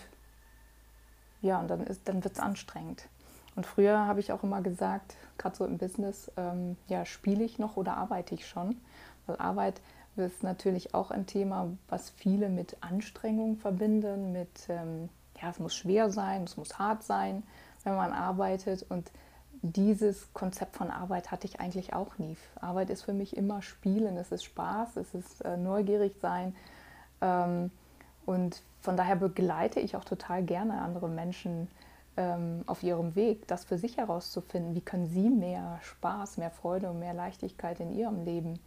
ja, 1.41 1.59
und 1.59 1.67
dann, 1.67 1.85
dann 2.05 2.23
wird 2.23 2.33
es 2.33 2.39
anstrengend. 2.39 3.07
Und 3.55 3.65
früher 3.65 4.07
habe 4.07 4.19
ich 4.19 4.31
auch 4.31 4.43
immer 4.43 4.61
gesagt, 4.61 5.15
gerade 5.37 5.55
so 5.55 5.65
im 5.65 5.77
Business, 5.77 6.31
ähm, 6.37 6.77
ja, 6.87 7.05
spiele 7.05 7.43
ich 7.43 7.59
noch 7.59 7.77
oder 7.77 7.97
arbeite 7.97 8.33
ich 8.33 8.47
schon? 8.47 8.77
Weil 9.25 9.37
Arbeit 9.37 9.81
ist 10.15 10.43
natürlich 10.43 10.93
auch 10.93 11.11
ein 11.11 11.25
Thema, 11.25 11.69
was 11.89 12.09
viele 12.09 12.49
mit 12.49 12.77
Anstrengung 12.81 13.57
verbinden, 13.57 14.31
mit, 14.31 14.69
ähm, 14.69 15.09
ja, 15.41 15.49
es 15.49 15.59
muss 15.59 15.75
schwer 15.75 16.09
sein, 16.09 16.43
es 16.43 16.57
muss 16.57 16.77
hart 16.77 17.03
sein, 17.03 17.43
wenn 17.83 17.95
man 17.95 18.13
arbeitet. 18.13 18.85
Und 18.89 19.11
dieses 19.61 20.33
Konzept 20.33 20.75
von 20.75 20.89
Arbeit 20.89 21.31
hatte 21.31 21.47
ich 21.47 21.59
eigentlich 21.59 21.93
auch 21.93 22.17
nie. 22.17 22.37
Arbeit 22.59 22.89
ist 22.89 23.03
für 23.03 23.13
mich 23.13 23.37
immer 23.37 23.61
Spielen, 23.61 24.17
es 24.17 24.31
ist 24.31 24.43
Spaß, 24.43 24.97
es 24.97 25.13
ist 25.13 25.41
äh, 25.41 25.57
neugierig 25.57 26.15
sein. 26.21 26.55
Ähm, 27.21 27.71
und 28.25 28.61
von 28.81 28.97
daher 28.97 29.15
begleite 29.15 29.79
ich 29.79 29.95
auch 29.95 30.05
total 30.05 30.43
gerne 30.43 30.81
andere 30.81 31.07
Menschen 31.07 31.67
ähm, 32.17 32.63
auf 32.65 32.83
ihrem 32.83 33.15
Weg, 33.15 33.47
das 33.47 33.65
für 33.65 33.77
sich 33.77 33.97
herauszufinden. 33.97 34.75
Wie 34.75 34.81
können 34.81 35.07
sie 35.07 35.29
mehr 35.29 35.79
Spaß, 35.81 36.37
mehr 36.37 36.51
Freude 36.51 36.89
und 36.89 36.99
mehr 36.99 37.13
Leichtigkeit 37.13 37.79
in 37.79 37.95
ihrem 37.95 38.25
Leben 38.25 38.59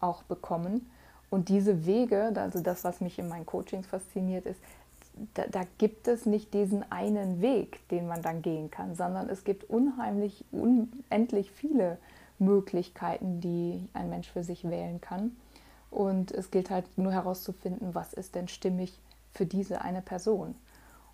auch 0.00 0.22
bekommen. 0.24 0.90
Und 1.30 1.48
diese 1.48 1.86
Wege, 1.86 2.32
also 2.36 2.60
das, 2.60 2.84
was 2.84 3.00
mich 3.00 3.18
in 3.18 3.28
meinen 3.28 3.46
Coachings 3.46 3.86
fasziniert, 3.86 4.46
ist, 4.46 4.60
da, 5.34 5.46
da, 5.46 5.62
gibt 5.78 6.08
es 6.08 6.26
nicht 6.26 6.54
diesen 6.54 6.90
einen 6.90 7.40
Weg, 7.40 7.86
den 7.88 8.06
man 8.06 8.22
dann 8.22 8.42
gehen 8.42 8.70
kann, 8.70 8.94
sondern 8.94 9.28
es 9.28 9.44
gibt 9.44 9.68
unheimlich, 9.70 10.44
unendlich 10.50 11.50
viele 11.50 11.98
Möglichkeiten, 12.38 13.40
die 13.40 13.88
ein 13.92 14.10
Mensch 14.10 14.30
für 14.30 14.42
sich 14.42 14.68
wählen 14.68 15.00
kann. 15.00 15.36
Und 15.90 16.32
es 16.32 16.50
gilt 16.50 16.70
halt 16.70 16.86
nur 16.98 17.12
herauszufinden, 17.12 17.94
was 17.94 18.12
ist 18.12 18.34
denn 18.34 18.48
stimmig 18.48 18.98
für 19.32 19.46
diese 19.46 19.82
eine 19.82 20.02
Person. 20.02 20.56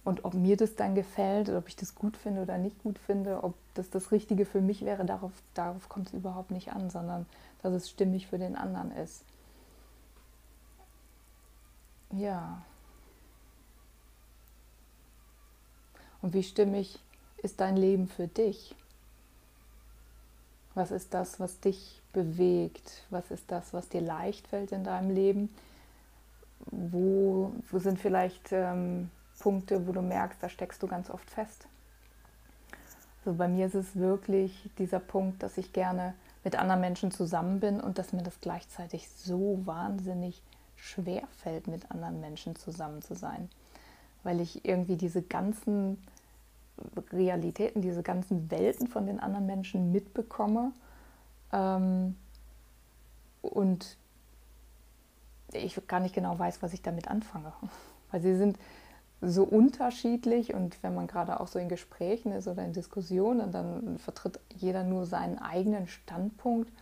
Und 0.03 0.25
ob 0.25 0.33
mir 0.33 0.57
das 0.57 0.77
dann 0.77 0.95
gefällt, 0.95 1.51
ob 1.51 1.69
ich 1.69 1.77
das 1.77 1.95
gut 1.95 2.17
finde 2.17 2.43
oder 2.43 2.57
nicht 2.57 2.83
gut 2.83 2.99
finde, 2.99 3.45
ob 3.45 3.55
das 3.75 3.91
das 3.91 4.13
Richtige 4.13 4.47
für 4.47 4.63
mich 4.63 4.85
wäre, 4.85 5.05
darauf, 5.05 5.33
darauf 5.53 5.91
kommt 5.91 6.09
es 6.09 6.15
überhaupt 6.15 6.51
nicht 6.51 6.73
an, 6.73 6.89
sondern 6.89 7.27
dass 7.63 7.75
es 7.75 7.91
stimmig 7.91 8.27
für 8.27 8.39
den 8.39 8.57
anderen 8.57 8.93
ist. 8.93 9.25
Ja. 12.13 12.63
Und 16.23 16.35
wie 16.35 16.43
stimmig 16.43 16.99
ist 17.43 17.61
dein 17.61 17.77
Leben 17.77 18.09
für 18.09 18.29
dich? 18.29 18.75
Was 20.75 20.91
ist 20.91 21.15
das, 21.15 21.41
was 21.41 21.61
dich 21.61 22.01
bewegt? 22.13 23.05
Was 23.11 23.31
ist 23.31 23.51
das, 23.51 23.73
was 23.73 23.89
dir 23.89 24.01
leicht 24.01 24.47
fällt 24.47 24.73
in 24.73 24.85
deinem 24.85 25.11
Leben? 25.11 25.55
Wo, 26.67 27.53
wo 27.71 27.79
sind 27.79 27.99
vielleicht 27.99 28.53
ähm, 28.53 29.11
Punkte, 29.39 29.87
wo 29.87 29.93
du 29.93 30.03
merkst, 30.03 30.43
da 30.43 30.49
steckst 30.49 30.83
du 30.83 30.87
ganz 30.87 31.11
oft 31.11 31.29
fest? 31.31 31.67
Also 33.25 33.37
bei 33.37 33.49
mir 33.49 33.67
ist 33.67 33.75
es 33.75 33.97
wirklich 33.97 34.71
dieser 34.79 35.01
Punkt, 35.01 35.43
dass 35.43 35.59
ich 35.59 35.73
gerne 35.73 36.15
mit 36.45 36.57
anderen 36.57 36.81
Menschen 36.81 37.11
zusammen 37.11 37.61
bin 37.61 37.81
und 37.81 37.99
dass 37.99 38.13
mir 38.13 38.23
das 38.23 38.41
gleichzeitig 38.41 39.09
so 39.11 39.61
wahnsinnig 39.65 40.41
schwer 40.77 41.23
fällt, 41.43 41.67
mit 41.67 41.91
anderen 41.91 42.21
Menschen 42.21 42.57
zusammen 42.57 43.03
zu 43.03 43.15
sein. 43.15 43.51
Weil 44.23 44.41
ich 44.41 44.65
irgendwie 44.65 44.97
diese 44.97 45.23
ganzen 45.23 45.99
Realitäten, 47.13 47.83
diese 47.83 48.03
ganzen 48.03 48.51
Welten 48.51 48.89
von 48.89 49.07
den 49.07 49.21
anderen 49.21 49.47
Menschen 49.47 49.93
mitbekomme 49.93 50.73
ähm, 51.53 52.17
und 53.43 53.97
ich 55.53 55.81
gar 55.87 56.01
nicht 56.01 56.15
genau 56.15 56.39
weiß, 56.39 56.63
was 56.63 56.73
ich 56.73 56.83
damit 56.83 57.09
anfange. 57.09 57.53
Weil 58.11 58.21
sie 58.23 58.37
sind 58.37 58.59
so 59.23 59.45
unterschiedlich 59.45 60.55
und 60.55 60.83
wenn 60.83 60.95
man 60.95 61.07
gerade 61.07 61.41
auch 61.41 61.49
so 61.49 61.59
in 61.59 61.69
Gesprächen 61.69 62.33
ist 62.33 62.49
oder 62.49 62.65
in 62.65 62.73
Diskussionen, 62.73 63.53
dann 63.53 63.99
vertritt 63.99 64.41
jeder 64.57 64.83
nur 64.83 65.05
seinen 65.05 65.39
eigenen 65.39 65.87
Standpunkt 65.87 66.73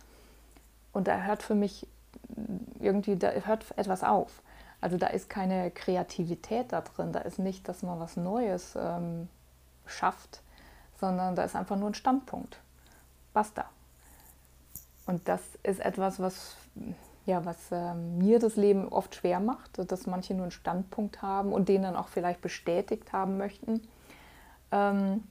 und 0.93 1.07
da 1.07 1.23
hört 1.23 1.43
für 1.43 1.55
mich 1.55 1.85
irgendwie, 2.79 3.17
da 3.17 3.31
hört 3.31 3.65
etwas 3.77 4.03
auf. 4.03 4.41
Also 4.81 4.97
da 4.97 5.07
ist 5.07 5.29
keine 5.29 5.71
Kreativität 5.71 6.71
da 6.71 6.81
drin, 6.81 7.11
da 7.11 7.19
ist 7.19 7.39
nicht, 7.39 7.67
dass 7.67 7.83
man 7.83 7.99
was 7.99 8.15
Neues 8.15 8.77
ähm, 8.79 9.27
schafft, 9.85 10.41
sondern 10.99 11.35
da 11.35 11.43
ist 11.43 11.55
einfach 11.55 11.75
nur 11.75 11.89
ein 11.89 11.95
Standpunkt. 11.95 12.59
Basta. 13.33 13.65
Und 15.05 15.27
das 15.27 15.41
ist 15.63 15.79
etwas, 15.79 16.19
was, 16.19 16.55
ja, 17.25 17.43
was 17.43 17.71
äh, 17.71 17.93
mir 17.93 18.39
das 18.39 18.55
Leben 18.55 18.87
oft 18.87 19.15
schwer 19.15 19.39
macht, 19.39 19.91
dass 19.91 20.07
manche 20.07 20.33
nur 20.33 20.43
einen 20.43 20.51
Standpunkt 20.51 21.21
haben 21.21 21.51
und 21.51 21.67
den 21.67 21.81
dann 21.81 21.95
auch 21.95 22.09
vielleicht 22.09 22.41
bestätigt 22.41 23.11
haben 23.11 23.37
möchten. 23.37 23.81
Ähm, 24.71 25.23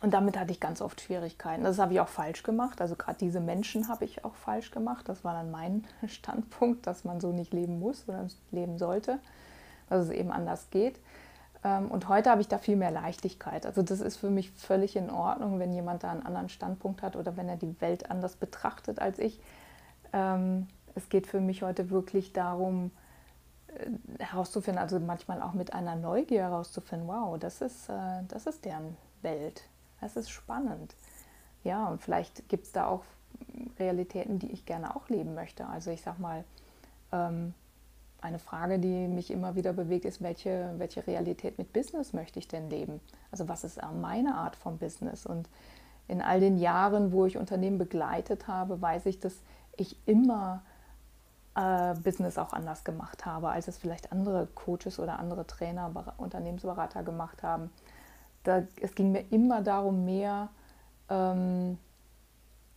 und 0.00 0.14
damit 0.14 0.38
hatte 0.38 0.52
ich 0.52 0.60
ganz 0.60 0.80
oft 0.80 1.00
Schwierigkeiten. 1.00 1.64
Das 1.64 1.78
habe 1.78 1.92
ich 1.92 2.00
auch 2.00 2.08
falsch 2.08 2.44
gemacht. 2.44 2.80
Also 2.80 2.94
gerade 2.94 3.18
diese 3.18 3.40
Menschen 3.40 3.88
habe 3.88 4.04
ich 4.04 4.24
auch 4.24 4.34
falsch 4.34 4.70
gemacht. 4.70 5.08
Das 5.08 5.24
war 5.24 5.32
dann 5.32 5.50
mein 5.50 5.84
Standpunkt, 6.06 6.86
dass 6.86 7.04
man 7.04 7.20
so 7.20 7.32
nicht 7.32 7.52
leben 7.52 7.80
muss 7.80 8.08
oder 8.08 8.26
leben 8.52 8.78
sollte, 8.78 9.18
dass 9.88 10.04
es 10.04 10.10
eben 10.10 10.30
anders 10.30 10.70
geht. 10.70 11.00
Ähm, 11.64 11.90
und 11.90 12.08
heute 12.08 12.30
habe 12.30 12.40
ich 12.40 12.48
da 12.48 12.58
viel 12.58 12.76
mehr 12.76 12.92
Leichtigkeit. 12.92 13.66
Also 13.66 13.82
das 13.82 14.00
ist 14.00 14.18
für 14.18 14.30
mich 14.30 14.52
völlig 14.52 14.94
in 14.94 15.10
Ordnung, 15.10 15.58
wenn 15.58 15.72
jemand 15.72 16.04
da 16.04 16.12
einen 16.12 16.24
anderen 16.24 16.48
Standpunkt 16.48 17.02
hat 17.02 17.16
oder 17.16 17.36
wenn 17.36 17.48
er 17.48 17.56
die 17.56 17.80
Welt 17.80 18.08
anders 18.08 18.36
betrachtet 18.36 19.00
als 19.00 19.18
ich. 19.18 19.40
Ähm, 20.12 20.68
es 20.94 21.08
geht 21.08 21.26
für 21.26 21.40
mich 21.40 21.62
heute 21.62 21.90
wirklich 21.90 22.32
darum, 22.32 22.92
äh, 23.66 24.22
herauszufinden, 24.22 24.80
also 24.80 25.00
manchmal 25.00 25.42
auch 25.42 25.54
mit 25.54 25.72
einer 25.74 25.96
Neugier 25.96 26.42
herauszufinden, 26.42 27.08
wow, 27.08 27.36
das 27.36 27.60
ist, 27.62 27.88
äh, 27.88 28.22
das 28.28 28.46
ist 28.46 28.64
deren 28.64 28.96
Welt. 29.22 29.64
Das 30.00 30.16
ist 30.16 30.30
spannend. 30.30 30.94
Ja, 31.64 31.88
und 31.88 32.02
vielleicht 32.02 32.48
gibt 32.48 32.66
es 32.66 32.72
da 32.72 32.86
auch 32.86 33.04
Realitäten, 33.78 34.38
die 34.38 34.50
ich 34.50 34.66
gerne 34.66 34.94
auch 34.96 35.08
leben 35.08 35.34
möchte. 35.34 35.66
Also 35.66 35.90
ich 35.90 36.02
sag 36.02 36.18
mal, 36.18 36.44
ähm, 37.12 37.54
eine 38.20 38.38
Frage, 38.38 38.78
die 38.78 39.06
mich 39.06 39.30
immer 39.30 39.54
wieder 39.54 39.72
bewegt, 39.72 40.04
ist, 40.04 40.22
welche, 40.22 40.74
welche 40.78 41.06
Realität 41.06 41.58
mit 41.58 41.72
Business 41.72 42.12
möchte 42.12 42.38
ich 42.38 42.48
denn 42.48 42.68
leben? 42.68 43.00
Also 43.30 43.48
was 43.48 43.64
ist 43.64 43.80
meine 44.00 44.34
Art 44.34 44.56
von 44.56 44.78
Business? 44.78 45.24
Und 45.24 45.48
in 46.08 46.20
all 46.20 46.40
den 46.40 46.58
Jahren, 46.58 47.12
wo 47.12 47.26
ich 47.26 47.36
Unternehmen 47.38 47.78
begleitet 47.78 48.48
habe, 48.48 48.80
weiß 48.80 49.06
ich, 49.06 49.20
dass 49.20 49.34
ich 49.76 49.96
immer 50.06 50.62
äh, 51.54 51.94
Business 51.94 52.38
auch 52.38 52.52
anders 52.52 52.82
gemacht 52.82 53.24
habe, 53.24 53.50
als 53.50 53.68
es 53.68 53.78
vielleicht 53.78 54.10
andere 54.10 54.48
Coaches 54.54 54.98
oder 54.98 55.18
andere 55.20 55.46
Trainer, 55.46 56.14
Unternehmensberater 56.16 57.04
gemacht 57.04 57.44
haben 57.44 57.70
da, 58.48 58.62
es 58.80 58.94
ging 58.94 59.12
mir 59.12 59.24
immer 59.30 59.62
darum, 59.62 60.04
mehr 60.04 60.48
ähm, 61.10 61.78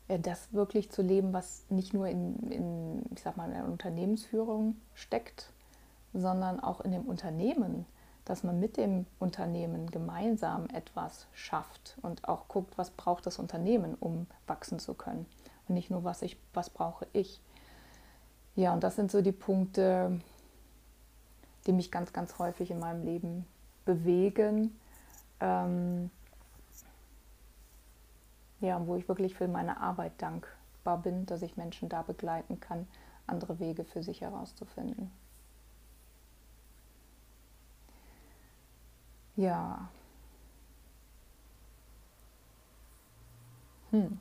ja, 0.10 0.18
das 0.18 0.52
wirklich 0.54 0.92
zu 0.92 1.02
leben, 1.02 1.32
was 1.32 1.64
nicht 1.70 1.94
nur 1.94 2.08
in, 2.08 2.52
in, 2.52 3.04
ich 3.16 3.22
sag 3.22 3.38
mal, 3.38 3.46
in 3.46 3.54
der 3.54 3.66
Unternehmensführung 3.66 4.76
steckt, 4.94 5.52
sondern 6.14 6.60
auch 6.60 6.82
in 6.82 6.92
dem 6.92 7.04
Unternehmen, 7.04 7.86
dass 8.26 8.44
man 8.44 8.60
mit 8.60 8.76
dem 8.76 9.06
Unternehmen 9.20 9.90
gemeinsam 9.90 10.68
etwas 10.74 11.28
schafft 11.32 11.98
und 12.02 12.28
auch 12.28 12.50
guckt, 12.50 12.78
was 12.78 12.92
braucht 12.92 13.26
das 13.26 13.40
Unternehmen, 13.40 13.96
um 13.98 14.28
wachsen 14.48 14.78
zu 14.78 14.94
können. 14.94 15.26
Und 15.68 15.76
nicht 15.76 15.90
nur, 15.90 16.04
was, 16.04 16.22
ich, 16.22 16.38
was 16.54 16.70
brauche 16.70 17.08
ich. 17.14 17.42
Ja, 18.56 18.74
und 18.74 18.84
das 18.84 18.98
sind 18.98 19.10
so 19.10 19.22
die 19.22 19.32
Punkte, 19.32 20.20
die 21.66 21.72
mich 21.72 21.92
ganz, 21.92 22.12
ganz 22.12 22.38
häufig 22.40 22.72
in 22.72 22.80
meinem 22.80 23.06
Leben 23.06 23.48
bewegen 23.86 24.78
ähm, 25.42 26.10
ja, 28.62 28.86
wo 28.86 28.96
ich 28.96 29.08
wirklich 29.08 29.36
für 29.36 29.48
meine 29.48 29.82
Arbeit 29.82 30.14
dankbar 30.20 30.98
bin, 31.02 31.26
dass 31.26 31.42
ich 31.42 31.58
Menschen 31.58 31.90
da 31.90 32.04
begleiten 32.04 32.60
kann, 32.60 32.88
andere 33.28 33.60
Wege 33.60 33.84
für 33.84 34.04
sich 34.04 34.22
herauszufinden. 34.22 35.12
Ja. 39.36 39.90
Hm. 43.92 44.20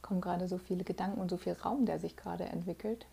Kommen 0.00 0.20
gerade 0.20 0.48
so 0.48 0.58
viele 0.58 0.84
Gedanken 0.84 1.20
und 1.20 1.30
so 1.30 1.36
viel 1.36 1.52
Raum, 1.54 1.86
der 1.86 1.98
sich 1.98 2.16
gerade 2.16 2.44
entwickelt. 2.44 3.06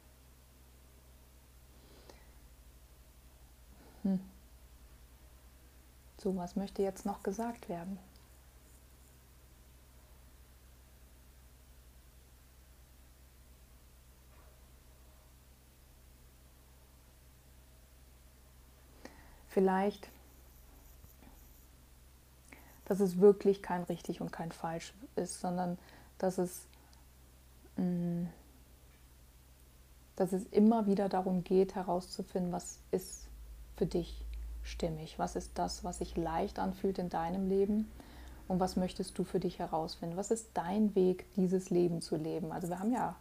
So, 6.21 6.35
was 6.35 6.57
möchte 6.57 6.81
jetzt 6.81 7.05
noch 7.05 7.23
gesagt 7.23 7.69
werden? 7.69 7.97
Vielleicht, 19.47 20.09
dass 22.85 22.99
es 22.99 23.19
wirklich 23.19 23.63
kein 23.63 23.83
richtig 23.83 24.19
und 24.19 24.31
kein 24.31 24.51
falsch 24.51 24.93
ist, 25.15 25.39
sondern 25.39 25.77
dass 26.17 26.37
es, 26.37 26.65
mm, 27.77 28.25
dass 30.17 30.33
es 30.33 30.43
immer 30.51 30.85
wieder 30.85 31.07
darum 31.07 31.45
geht, 31.45 31.75
herauszufinden, 31.75 32.51
was 32.51 32.79
ist 32.91 33.27
für 33.77 33.85
dich 33.85 34.25
stimmig? 34.69 35.19
Was 35.19 35.35
ist 35.35 35.51
das, 35.55 35.83
was 35.83 35.99
sich 35.99 36.15
leicht 36.15 36.59
anfühlt 36.59 36.99
in 36.99 37.09
deinem 37.09 37.49
Leben? 37.49 37.91
Und 38.47 38.59
was 38.59 38.75
möchtest 38.75 39.17
du 39.17 39.23
für 39.23 39.39
dich 39.39 39.59
herausfinden? 39.59 40.17
Was 40.17 40.31
ist 40.31 40.49
dein 40.55 40.95
Weg, 40.95 41.31
dieses 41.35 41.69
Leben 41.69 42.01
zu 42.01 42.15
leben? 42.15 42.51
Also 42.51 42.67
wir 42.67 42.79
haben 42.79 42.91
ja, 42.91 43.15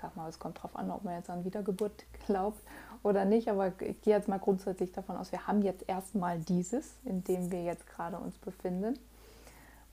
sag 0.00 0.14
mal, 0.16 0.28
es 0.28 0.38
kommt 0.38 0.58
darauf 0.58 0.76
an, 0.76 0.90
ob 0.90 1.02
man 1.02 1.14
jetzt 1.14 1.30
an 1.30 1.44
Wiedergeburt 1.44 2.04
glaubt 2.26 2.60
oder 3.02 3.24
nicht, 3.24 3.48
aber 3.48 3.68
ich 3.80 4.00
gehe 4.02 4.14
jetzt 4.14 4.28
mal 4.28 4.38
grundsätzlich 4.38 4.92
davon 4.92 5.16
aus, 5.16 5.32
wir 5.32 5.46
haben 5.46 5.62
jetzt 5.62 5.88
erstmal 5.88 6.38
dieses, 6.38 6.94
in 7.04 7.24
dem 7.24 7.50
wir 7.50 7.64
jetzt 7.64 7.86
gerade 7.86 8.16
uns 8.16 8.36
befinden. 8.38 8.98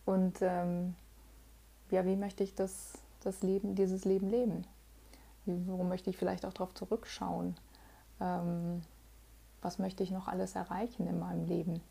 Und 0.05 0.41
ähm, 0.41 0.95
ja, 1.89 2.05
wie 2.05 2.15
möchte 2.15 2.43
ich 2.43 2.55
das, 2.55 2.93
das 3.23 3.41
Leben, 3.41 3.75
dieses 3.75 4.05
Leben 4.05 4.29
leben? 4.29 4.65
Worum 5.45 5.89
möchte 5.89 6.09
ich 6.09 6.17
vielleicht 6.17 6.45
auch 6.45 6.53
darauf 6.53 6.73
zurückschauen? 6.73 7.57
Ähm, 8.19 8.83
was 9.61 9.79
möchte 9.79 10.03
ich 10.03 10.11
noch 10.11 10.27
alles 10.27 10.55
erreichen 10.55 11.07
in 11.07 11.19
meinem 11.19 11.45
Leben? 11.45 11.81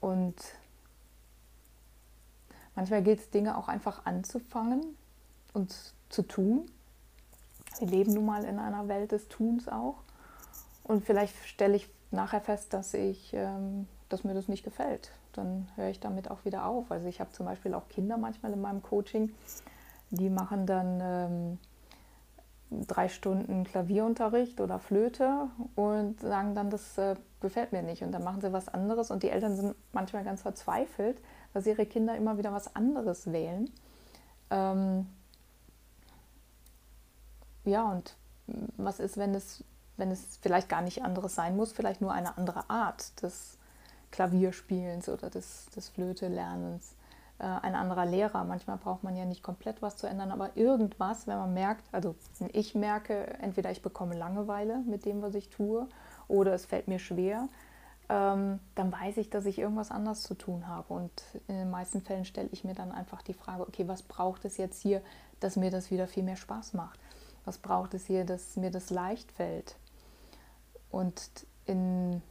Und 0.00 0.34
manchmal 2.74 3.02
gilt 3.02 3.20
es, 3.20 3.30
Dinge 3.30 3.56
auch 3.56 3.68
einfach 3.68 4.04
anzufangen, 4.04 4.82
uns 5.52 5.94
zu 6.10 6.22
tun. 6.22 6.66
Wir 7.78 7.88
leben 7.88 8.12
nun 8.12 8.26
mal 8.26 8.44
in 8.44 8.58
einer 8.58 8.88
Welt 8.88 9.12
des 9.12 9.28
Tuns 9.28 9.68
auch. 9.68 9.96
Und 10.82 11.04
vielleicht 11.04 11.34
stelle 11.46 11.76
ich 11.76 11.88
nachher 12.10 12.40
fest, 12.40 12.72
dass, 12.72 12.94
ich, 12.94 13.32
ähm, 13.32 13.88
dass 14.08 14.24
mir 14.24 14.34
das 14.34 14.48
nicht 14.48 14.62
gefällt. 14.62 15.10
Dann 15.32 15.68
höre 15.74 15.88
ich 15.88 16.00
damit 16.00 16.30
auch 16.30 16.44
wieder 16.44 16.66
auf. 16.66 16.90
Also 16.90 17.06
ich 17.08 17.20
habe 17.20 17.32
zum 17.32 17.46
Beispiel 17.46 17.74
auch 17.74 17.88
Kinder 17.88 18.16
manchmal 18.16 18.52
in 18.52 18.60
meinem 18.60 18.82
Coaching, 18.82 19.34
die 20.10 20.30
machen 20.30 20.66
dann 20.66 21.00
ähm, 21.02 21.58
drei 22.70 23.08
Stunden 23.08 23.64
Klavierunterricht 23.64 24.60
oder 24.60 24.78
Flöte 24.78 25.48
und 25.74 26.20
sagen 26.20 26.54
dann, 26.54 26.70
das 26.70 26.98
äh, 26.98 27.16
gefällt 27.40 27.72
mir 27.72 27.82
nicht. 27.82 28.02
Und 28.02 28.12
dann 28.12 28.24
machen 28.24 28.40
sie 28.40 28.52
was 28.52 28.68
anderes 28.68 29.10
und 29.10 29.22
die 29.22 29.30
Eltern 29.30 29.56
sind 29.56 29.74
manchmal 29.92 30.24
ganz 30.24 30.42
verzweifelt, 30.42 31.20
dass 31.52 31.66
ihre 31.66 31.86
Kinder 31.86 32.16
immer 32.16 32.38
wieder 32.38 32.52
was 32.52 32.74
anderes 32.74 33.32
wählen. 33.32 33.70
Ähm 34.50 35.06
ja, 37.64 37.90
und 37.90 38.16
was 38.76 39.00
ist, 39.00 39.16
wenn 39.16 39.34
es, 39.34 39.64
wenn 39.96 40.10
es 40.10 40.38
vielleicht 40.42 40.68
gar 40.68 40.82
nicht 40.82 41.02
anderes 41.02 41.34
sein 41.34 41.56
muss, 41.56 41.72
vielleicht 41.72 42.00
nur 42.00 42.12
eine 42.12 42.36
andere 42.36 42.68
Art 42.68 43.22
des 43.22 43.58
Klavierspielens 44.10 45.08
oder 45.08 45.30
des, 45.30 45.66
des 45.74 45.88
Flöte-Lernens? 45.88 46.94
Äh, 47.44 47.60
ein 47.60 47.74
anderer 47.74 48.06
Lehrer. 48.06 48.42
Manchmal 48.44 48.78
braucht 48.78 49.04
man 49.04 49.16
ja 49.16 49.26
nicht 49.26 49.42
komplett 49.42 49.82
was 49.82 49.96
zu 49.98 50.06
ändern, 50.06 50.30
aber 50.30 50.56
irgendwas, 50.56 51.26
wenn 51.26 51.36
man 51.36 51.52
merkt, 51.52 51.84
also 51.92 52.14
ich 52.54 52.74
merke, 52.74 53.26
entweder 53.38 53.70
ich 53.70 53.82
bekomme 53.82 54.16
Langeweile 54.16 54.78
mit 54.86 55.04
dem, 55.04 55.20
was 55.20 55.34
ich 55.34 55.50
tue, 55.50 55.86
oder 56.26 56.54
es 56.54 56.64
fällt 56.64 56.88
mir 56.88 56.98
schwer, 56.98 57.48
ähm, 58.08 58.60
dann 58.74 58.90
weiß 58.90 59.18
ich, 59.18 59.28
dass 59.28 59.44
ich 59.44 59.58
irgendwas 59.58 59.90
anders 59.90 60.22
zu 60.22 60.34
tun 60.34 60.68
habe. 60.68 60.94
Und 60.94 61.22
in 61.46 61.56
den 61.56 61.70
meisten 61.70 62.00
Fällen 62.00 62.24
stelle 62.24 62.48
ich 62.50 62.64
mir 62.64 62.74
dann 62.74 62.92
einfach 62.92 63.20
die 63.20 63.34
Frage, 63.34 63.68
okay, 63.68 63.86
was 63.88 64.02
braucht 64.02 64.46
es 64.46 64.56
jetzt 64.56 64.80
hier, 64.80 65.02
dass 65.40 65.56
mir 65.56 65.70
das 65.70 65.90
wieder 65.90 66.06
viel 66.06 66.22
mehr 66.22 66.36
Spaß 66.36 66.72
macht? 66.72 66.98
Was 67.44 67.58
braucht 67.58 67.92
es 67.92 68.06
hier, 68.06 68.24
dass 68.24 68.56
mir 68.56 68.70
das 68.70 68.88
leicht 68.88 69.30
fällt? 69.32 69.76
Und 70.90 71.46
in 71.66 72.22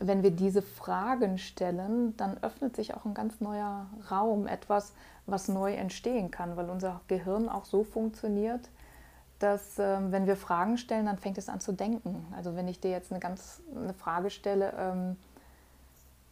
wenn 0.00 0.22
wir 0.22 0.30
diese 0.30 0.62
Fragen 0.62 1.38
stellen, 1.38 2.16
dann 2.16 2.38
öffnet 2.42 2.76
sich 2.76 2.94
auch 2.94 3.04
ein 3.04 3.14
ganz 3.14 3.40
neuer 3.40 3.86
Raum, 4.10 4.46
etwas, 4.46 4.92
was 5.26 5.48
neu 5.48 5.74
entstehen 5.74 6.30
kann, 6.30 6.56
weil 6.56 6.70
unser 6.70 7.00
Gehirn 7.08 7.48
auch 7.48 7.64
so 7.64 7.84
funktioniert, 7.84 8.68
dass 9.38 9.78
ähm, 9.78 10.10
wenn 10.12 10.26
wir 10.26 10.36
Fragen 10.36 10.78
stellen, 10.78 11.06
dann 11.06 11.18
fängt 11.18 11.38
es 11.38 11.48
an 11.48 11.60
zu 11.60 11.72
denken. 11.72 12.26
Also 12.36 12.56
wenn 12.56 12.68
ich 12.68 12.80
dir 12.80 12.90
jetzt 12.90 13.12
eine 13.12 13.20
ganz 13.20 13.60
eine 13.74 13.94
Frage 13.94 14.30
stelle, 14.30 14.72
ähm, 14.78 15.16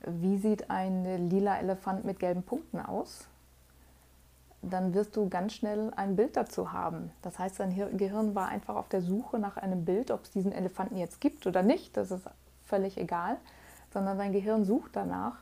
wie 0.07 0.39
sieht 0.39 0.71
ein 0.71 1.29
lila 1.29 1.59
Elefant 1.59 2.05
mit 2.05 2.19
gelben 2.19 2.43
Punkten 2.43 2.81
aus? 2.81 3.27
Dann 4.63 4.95
wirst 4.95 5.17
du 5.17 5.29
ganz 5.29 5.55
schnell 5.55 5.93
ein 5.97 6.17
Bild 6.17 6.37
dazu 6.37 6.73
haben. 6.73 7.11
Das 7.23 7.39
heißt, 7.39 7.61
dein 7.61 7.75
Gehirn 7.97 8.35
war 8.35 8.49
einfach 8.49 8.77
auf 8.77 8.89
der 8.89 9.03
Suche 9.03 9.39
nach 9.39 9.57
einem 9.57 9.85
Bild, 9.85 10.11
ob 10.11 10.25
es 10.25 10.31
diesen 10.31 10.53
Elefanten 10.53 10.97
jetzt 10.97 11.21
gibt 11.21 11.47
oder 11.47 11.63
nicht. 11.63 11.97
Das 11.97 12.11
ist 12.11 12.29
völlig 12.67 12.99
egal 12.99 13.39
sondern 13.97 14.19
dein 14.19 14.33
Gehirn 14.33 14.67
sucht 14.67 14.91
danach 14.95 15.37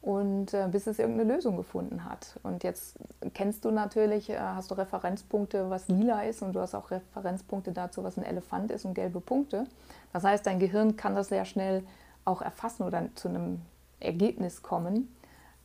und 0.00 0.54
äh, 0.54 0.68
bis 0.70 0.86
es 0.86 1.00
irgendeine 1.00 1.34
Lösung 1.34 1.56
gefunden 1.56 2.04
hat. 2.04 2.38
Und 2.44 2.62
jetzt 2.62 2.96
kennst 3.34 3.64
du 3.64 3.72
natürlich, 3.72 4.30
äh, 4.30 4.38
hast 4.38 4.70
du 4.70 4.76
Referenzpunkte, 4.76 5.68
was 5.68 5.88
lila 5.88 6.22
ist 6.22 6.40
und 6.42 6.52
du 6.52 6.60
hast 6.60 6.76
auch 6.76 6.92
Referenzpunkte 6.92 7.72
dazu, 7.72 8.04
was 8.04 8.16
ein 8.16 8.22
Elefant 8.22 8.70
ist 8.70 8.84
und 8.84 8.94
gelbe 8.94 9.20
Punkte. 9.20 9.66
Das 10.12 10.22
heißt, 10.22 10.46
dein 10.46 10.60
Gehirn 10.60 10.96
kann 10.96 11.16
das 11.16 11.28
sehr 11.28 11.44
schnell 11.44 11.82
auch 12.24 12.40
erfassen 12.40 12.84
oder 12.84 13.02
zu 13.16 13.28
einem 13.28 13.62
Ergebnis 13.98 14.62
kommen. 14.62 15.12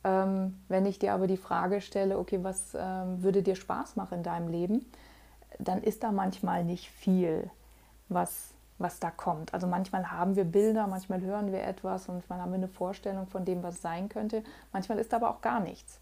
Ähm, 0.02 0.58
wenn 0.68 0.86
ich 0.86 0.98
dir 0.98 1.14
aber 1.14 1.28
die 1.28 1.36
Frage 1.36 1.80
stelle, 1.80 2.18
okay, 2.18 2.40
was 2.42 2.76
ähm, 2.76 3.22
würde 3.22 3.44
dir 3.44 3.54
Spaß 3.54 3.94
machen 3.94 4.18
in 4.18 4.24
deinem 4.24 4.48
Leben, 4.48 4.84
dann 5.60 5.84
ist 5.84 6.02
da 6.02 6.10
manchmal 6.10 6.64
nicht 6.64 6.90
viel, 6.90 7.48
was 8.08 8.53
was 8.78 8.98
da 8.98 9.10
kommt. 9.10 9.54
Also 9.54 9.66
manchmal 9.66 10.10
haben 10.10 10.36
wir 10.36 10.44
Bilder, 10.44 10.86
manchmal 10.86 11.20
hören 11.20 11.52
wir 11.52 11.62
etwas 11.62 12.08
und 12.08 12.16
manchmal 12.16 12.40
haben 12.40 12.50
wir 12.50 12.56
eine 12.56 12.68
Vorstellung 12.68 13.26
von 13.26 13.44
dem, 13.44 13.62
was 13.62 13.80
sein 13.80 14.08
könnte. 14.08 14.42
Manchmal 14.72 14.98
ist 14.98 15.14
aber 15.14 15.30
auch 15.30 15.40
gar 15.40 15.60
nichts. 15.60 16.00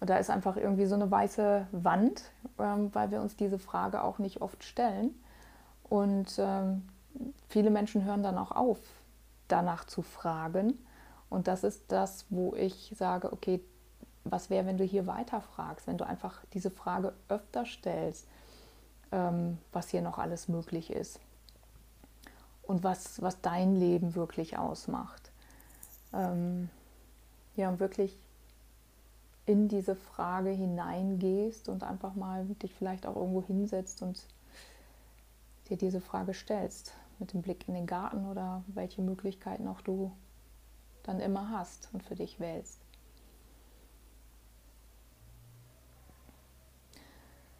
Und 0.00 0.10
da 0.10 0.16
ist 0.16 0.30
einfach 0.30 0.56
irgendwie 0.56 0.86
so 0.86 0.96
eine 0.96 1.10
weiße 1.10 1.68
Wand, 1.70 2.24
ähm, 2.58 2.92
weil 2.92 3.12
wir 3.12 3.20
uns 3.20 3.36
diese 3.36 3.60
Frage 3.60 4.02
auch 4.02 4.18
nicht 4.18 4.42
oft 4.42 4.64
stellen. 4.64 5.14
Und 5.84 6.34
ähm, 6.38 6.88
viele 7.48 7.70
Menschen 7.70 8.04
hören 8.04 8.24
dann 8.24 8.38
auch 8.38 8.50
auf, 8.50 8.80
danach 9.46 9.84
zu 9.84 10.02
fragen. 10.02 10.84
Und 11.30 11.46
das 11.46 11.62
ist 11.62 11.92
das, 11.92 12.26
wo 12.30 12.54
ich 12.56 12.92
sage, 12.96 13.32
okay, 13.32 13.60
was 14.24 14.50
wäre, 14.50 14.66
wenn 14.66 14.78
du 14.78 14.84
hier 14.84 15.06
weiter 15.06 15.40
fragst, 15.40 15.86
wenn 15.86 15.98
du 15.98 16.06
einfach 16.06 16.42
diese 16.52 16.70
Frage 16.70 17.12
öfter 17.28 17.64
stellst, 17.64 18.26
ähm, 19.12 19.58
was 19.72 19.88
hier 19.88 20.02
noch 20.02 20.18
alles 20.18 20.48
möglich 20.48 20.90
ist 20.90 21.20
und 22.72 22.82
was, 22.82 23.20
was 23.20 23.38
dein 23.42 23.76
Leben 23.76 24.14
wirklich 24.14 24.56
ausmacht. 24.56 25.30
Ähm, 26.14 26.70
ja, 27.54 27.68
und 27.68 27.80
wirklich 27.80 28.16
in 29.44 29.68
diese 29.68 29.94
Frage 29.94 30.48
hineingehst 30.48 31.68
und 31.68 31.82
einfach 31.82 32.14
mal 32.14 32.46
dich 32.62 32.74
vielleicht 32.74 33.06
auch 33.06 33.16
irgendwo 33.16 33.42
hinsetzt 33.42 34.00
und 34.00 34.24
dir 35.68 35.76
diese 35.76 36.00
Frage 36.00 36.32
stellst, 36.32 36.94
mit 37.18 37.34
dem 37.34 37.42
Blick 37.42 37.68
in 37.68 37.74
den 37.74 37.86
Garten 37.86 38.26
oder 38.26 38.64
welche 38.68 39.02
Möglichkeiten 39.02 39.68
auch 39.68 39.82
du 39.82 40.10
dann 41.02 41.20
immer 41.20 41.50
hast 41.50 41.90
und 41.92 42.02
für 42.02 42.14
dich 42.14 42.40
wählst. 42.40 42.80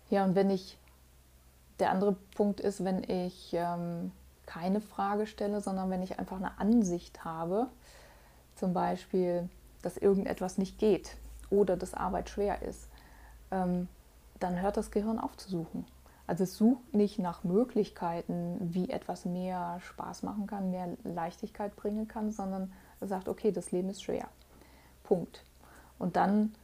Ja, 0.09 0.25
und 0.25 0.35
wenn 0.35 0.49
ich, 0.49 0.79
der 1.81 1.91
andere 1.91 2.13
Punkt 2.35 2.61
ist, 2.61 2.83
wenn 2.83 3.03
ich 3.05 3.51
ähm, 3.53 4.11
keine 4.53 4.81
Frage 4.81 5.27
stelle, 5.27 5.61
sondern 5.61 5.91
wenn 5.91 6.03
ich 6.03 6.19
einfach 6.19 6.37
eine 6.37 6.59
Ansicht 6.59 7.25
habe, 7.25 7.69
zum 8.55 8.75
Beispiel, 8.75 9.49
dass 9.81 9.97
irgendetwas 9.97 10.59
nicht 10.59 10.79
geht 10.79 11.17
oder 11.49 11.77
dass 11.77 11.95
Arbeit 11.95 12.29
schwer 12.29 12.61
ist, 12.63 12.89
ähm, 13.51 13.89
dann 14.41 14.61
hört 14.61 14.77
das 14.77 14.91
Gehirn 14.91 15.19
auf 15.19 15.37
zu 15.37 15.49
suchen. 15.49 15.87
Also 16.27 16.45
es 16.45 16.57
sucht 16.57 16.95
nicht 16.95 17.19
nach 17.19 17.45
Möglichkeiten, 17.45 18.59
wie 18.61 18.91
etwas 18.91 19.25
mehr 19.25 19.81
Spaß 19.81 20.23
machen 20.23 20.47
kann, 20.47 20.71
mehr 20.71 20.89
Leichtigkeit 21.03 21.75
bringen 21.75 22.07
kann, 22.07 22.31
sondern 22.31 22.73
es 23.01 23.09
sagt, 23.09 23.29
okay, 23.29 23.53
das 23.53 23.73
Leben 23.73 23.89
ist 23.89 24.03
schwer. 24.03 24.29
Punkt. 25.03 25.45
Und 25.99 26.17
dann 26.17 26.55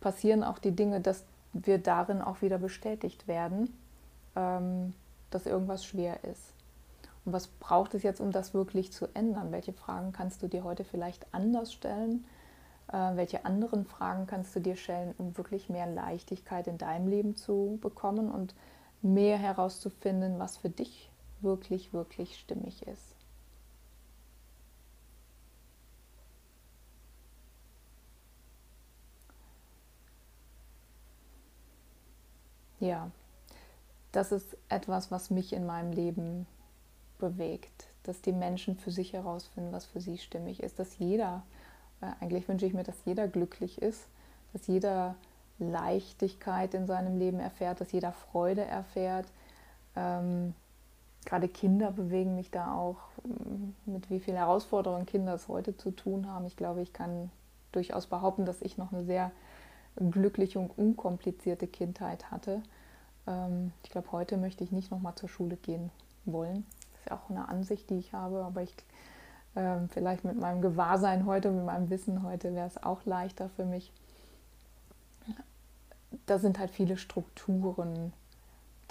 passieren 0.00 0.42
auch 0.42 0.58
die 0.58 0.72
Dinge, 0.72 1.00
dass 1.00 1.24
wir 1.52 1.78
darin 1.78 2.22
auch 2.22 2.42
wieder 2.42 2.58
bestätigt 2.58 3.28
werden, 3.28 3.72
ähm, 4.34 4.94
dass 5.30 5.46
irgendwas 5.46 5.84
schwer 5.84 6.24
ist. 6.24 6.55
Und 7.26 7.32
was 7.32 7.48
braucht 7.48 7.92
es 7.94 8.04
jetzt, 8.04 8.20
um 8.20 8.30
das 8.30 8.54
wirklich 8.54 8.92
zu 8.92 9.08
ändern? 9.12 9.50
Welche 9.50 9.72
Fragen 9.72 10.12
kannst 10.12 10.42
du 10.42 10.48
dir 10.48 10.62
heute 10.64 10.84
vielleicht 10.84 11.26
anders 11.34 11.72
stellen? 11.72 12.24
Äh, 12.92 13.16
welche 13.16 13.44
anderen 13.44 13.84
Fragen 13.84 14.26
kannst 14.28 14.54
du 14.54 14.60
dir 14.60 14.76
stellen, 14.76 15.12
um 15.18 15.36
wirklich 15.36 15.68
mehr 15.68 15.86
Leichtigkeit 15.88 16.68
in 16.68 16.78
deinem 16.78 17.08
Leben 17.08 17.36
zu 17.36 17.78
bekommen 17.82 18.30
und 18.30 18.54
mehr 19.02 19.38
herauszufinden, 19.38 20.38
was 20.38 20.56
für 20.56 20.70
dich 20.70 21.10
wirklich, 21.40 21.92
wirklich 21.92 22.38
stimmig 22.38 22.86
ist? 22.86 23.16
Ja, 32.78 33.10
das 34.12 34.30
ist 34.30 34.56
etwas, 34.68 35.10
was 35.10 35.30
mich 35.30 35.52
in 35.52 35.66
meinem 35.66 35.92
Leben 35.92 36.46
bewegt, 37.18 37.88
dass 38.06 38.20
die 38.20 38.32
Menschen 38.32 38.76
für 38.76 38.90
sich 38.90 39.12
herausfinden, 39.12 39.72
was 39.72 39.86
für 39.86 40.00
sie 40.00 40.18
stimmig 40.18 40.62
ist, 40.62 40.78
dass 40.78 40.98
jeder, 40.98 41.42
äh, 42.00 42.06
eigentlich 42.20 42.48
wünsche 42.48 42.66
ich 42.66 42.74
mir, 42.74 42.84
dass 42.84 43.04
jeder 43.04 43.28
glücklich 43.28 43.82
ist, 43.82 44.06
dass 44.52 44.66
jeder 44.66 45.16
Leichtigkeit 45.58 46.74
in 46.74 46.86
seinem 46.86 47.18
Leben 47.18 47.40
erfährt, 47.40 47.80
dass 47.80 47.92
jeder 47.92 48.12
Freude 48.12 48.64
erfährt. 48.64 49.26
Ähm, 49.96 50.54
gerade 51.24 51.48
Kinder 51.48 51.90
bewegen 51.90 52.36
mich 52.36 52.50
da 52.50 52.74
auch, 52.74 52.98
mm, 53.24 53.92
mit 53.92 54.10
wie 54.10 54.20
vielen 54.20 54.36
Herausforderungen 54.36 55.06
Kinder 55.06 55.34
es 55.34 55.48
heute 55.48 55.76
zu 55.76 55.90
tun 55.90 56.28
haben. 56.28 56.46
Ich 56.46 56.56
glaube, 56.56 56.82
ich 56.82 56.92
kann 56.92 57.30
durchaus 57.72 58.06
behaupten, 58.06 58.44
dass 58.46 58.62
ich 58.62 58.78
noch 58.78 58.92
eine 58.92 59.04
sehr 59.04 59.32
glückliche 59.96 60.58
und 60.58 60.76
unkomplizierte 60.78 61.66
Kindheit 61.66 62.30
hatte. 62.30 62.62
Ähm, 63.26 63.72
ich 63.82 63.90
glaube, 63.90 64.12
heute 64.12 64.36
möchte 64.36 64.62
ich 64.62 64.72
nicht 64.72 64.90
nochmal 64.90 65.14
zur 65.14 65.28
Schule 65.28 65.56
gehen 65.56 65.90
wollen 66.26 66.66
ist 67.06 67.12
auch 67.12 67.30
eine 67.30 67.48
Ansicht, 67.48 67.90
die 67.90 67.98
ich 67.98 68.12
habe, 68.12 68.44
aber 68.44 68.62
ich 68.62 68.74
äh, 69.54 69.78
vielleicht 69.88 70.24
mit 70.24 70.38
meinem 70.38 70.60
Gewahrsein 70.60 71.26
heute, 71.26 71.50
mit 71.50 71.64
meinem 71.64 71.90
Wissen 71.90 72.22
heute 72.22 72.54
wäre 72.54 72.66
es 72.66 72.82
auch 72.82 73.04
leichter 73.04 73.48
für 73.50 73.64
mich. 73.64 73.92
Da 76.26 76.38
sind 76.38 76.58
halt 76.58 76.70
viele 76.70 76.96
Strukturen, 76.96 78.12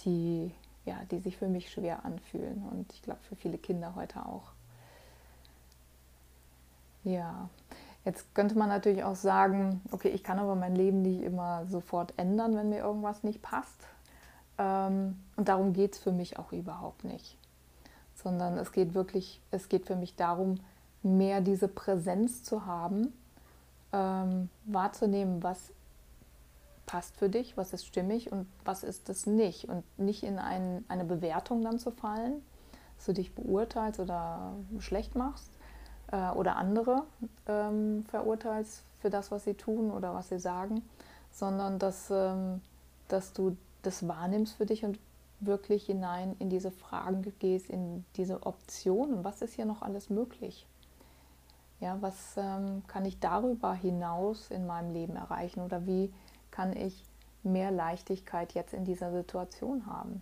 die, 0.01 0.51
ja, 0.85 0.95
die 1.11 1.19
sich 1.19 1.37
für 1.37 1.47
mich 1.47 1.71
schwer 1.71 2.05
anfühlen 2.05 2.67
und 2.71 2.91
ich 2.93 3.01
glaube 3.01 3.21
für 3.23 3.35
viele 3.35 3.57
Kinder 3.57 3.95
heute 3.95 4.25
auch. 4.25 4.51
Ja, 7.03 7.49
Jetzt 8.05 8.35
könnte 8.35 8.55
man 8.55 8.69
natürlich 8.69 9.03
auch 9.03 9.15
sagen, 9.15 9.81
okay, 9.89 10.09
ich 10.09 10.23
kann 10.23 10.37
aber 10.37 10.53
mein 10.53 10.75
Leben 10.75 11.01
nicht 11.01 11.23
immer 11.23 11.65
sofort 11.65 12.13
ändern, 12.17 12.55
wenn 12.55 12.69
mir 12.69 12.77
irgendwas 12.77 13.23
nicht 13.23 13.41
passt. 13.41 13.87
Ähm, 14.59 15.19
und 15.35 15.49
darum 15.49 15.73
geht 15.73 15.93
es 15.93 15.99
für 15.99 16.11
mich 16.11 16.37
auch 16.37 16.51
überhaupt 16.51 17.03
nicht. 17.03 17.35
Sondern 18.25 18.57
es 18.57 18.71
geht 18.71 18.95
wirklich, 18.95 19.39
es 19.51 19.69
geht 19.69 19.85
für 19.85 19.95
mich 19.95 20.15
darum, 20.15 20.59
mehr 21.03 21.41
diese 21.41 21.67
Präsenz 21.67 22.41
zu 22.41 22.65
haben, 22.65 23.13
ähm, 23.93 24.49
wahrzunehmen, 24.65 25.43
was 25.43 25.71
passt 26.87 27.17
für 27.17 27.29
dich, 27.29 27.55
was 27.55 27.71
ist 27.71 27.85
stimmig 27.85 28.31
und 28.31 28.47
was 28.63 28.83
ist 28.83 29.09
es 29.09 29.27
nicht. 29.27 29.69
Und 29.69 29.83
nicht 29.99 30.23
in 30.23 30.39
ein, 30.39 30.83
eine 30.87 31.05
Bewertung 31.05 31.63
dann 31.63 31.77
zu 31.77 31.91
fallen, 31.91 32.41
dass 32.97 33.05
du 33.05 33.13
dich 33.13 33.35
beurteilst 33.35 33.99
oder 33.99 34.53
schlecht 34.79 35.13
machst 35.13 35.51
äh, 36.11 36.31
oder 36.31 36.55
andere 36.55 37.03
ähm, 37.47 38.05
verurteilst 38.07 38.83
für 39.01 39.11
das, 39.11 39.29
was 39.29 39.43
sie 39.43 39.53
tun 39.53 39.91
oder 39.91 40.15
was 40.15 40.29
sie 40.29 40.39
sagen, 40.39 40.81
sondern 41.31 41.77
dass, 41.77 42.09
ähm, 42.09 42.61
dass 43.07 43.33
du 43.33 43.55
das 43.83 44.07
wahrnimmst 44.07 44.55
für 44.55 44.65
dich 44.65 44.83
und 44.83 44.97
wirklich 45.39 45.85
hinein 45.85 46.35
in 46.39 46.49
diese 46.49 46.71
Fragen 46.71 47.21
gehst, 47.39 47.69
in 47.69 48.05
diese 48.15 48.45
Optionen. 48.45 49.23
Was 49.23 49.41
ist 49.41 49.53
hier 49.53 49.65
noch 49.65 49.81
alles 49.81 50.09
möglich? 50.09 50.65
Ja, 51.79 52.01
was 52.01 52.35
ähm, 52.37 52.83
kann 52.87 53.05
ich 53.05 53.19
darüber 53.19 53.73
hinaus 53.73 54.49
in 54.49 54.65
meinem 54.65 54.91
Leben 54.91 55.15
erreichen 55.15 55.61
oder 55.61 55.85
wie 55.85 56.13
kann 56.51 56.75
ich 56.75 57.03
mehr 57.43 57.69
Leichtigkeit 57.71 58.53
jetzt 58.53 58.73
in 58.73 58.85
dieser 58.85 59.11
Situation 59.11 59.85
haben? 59.85 60.21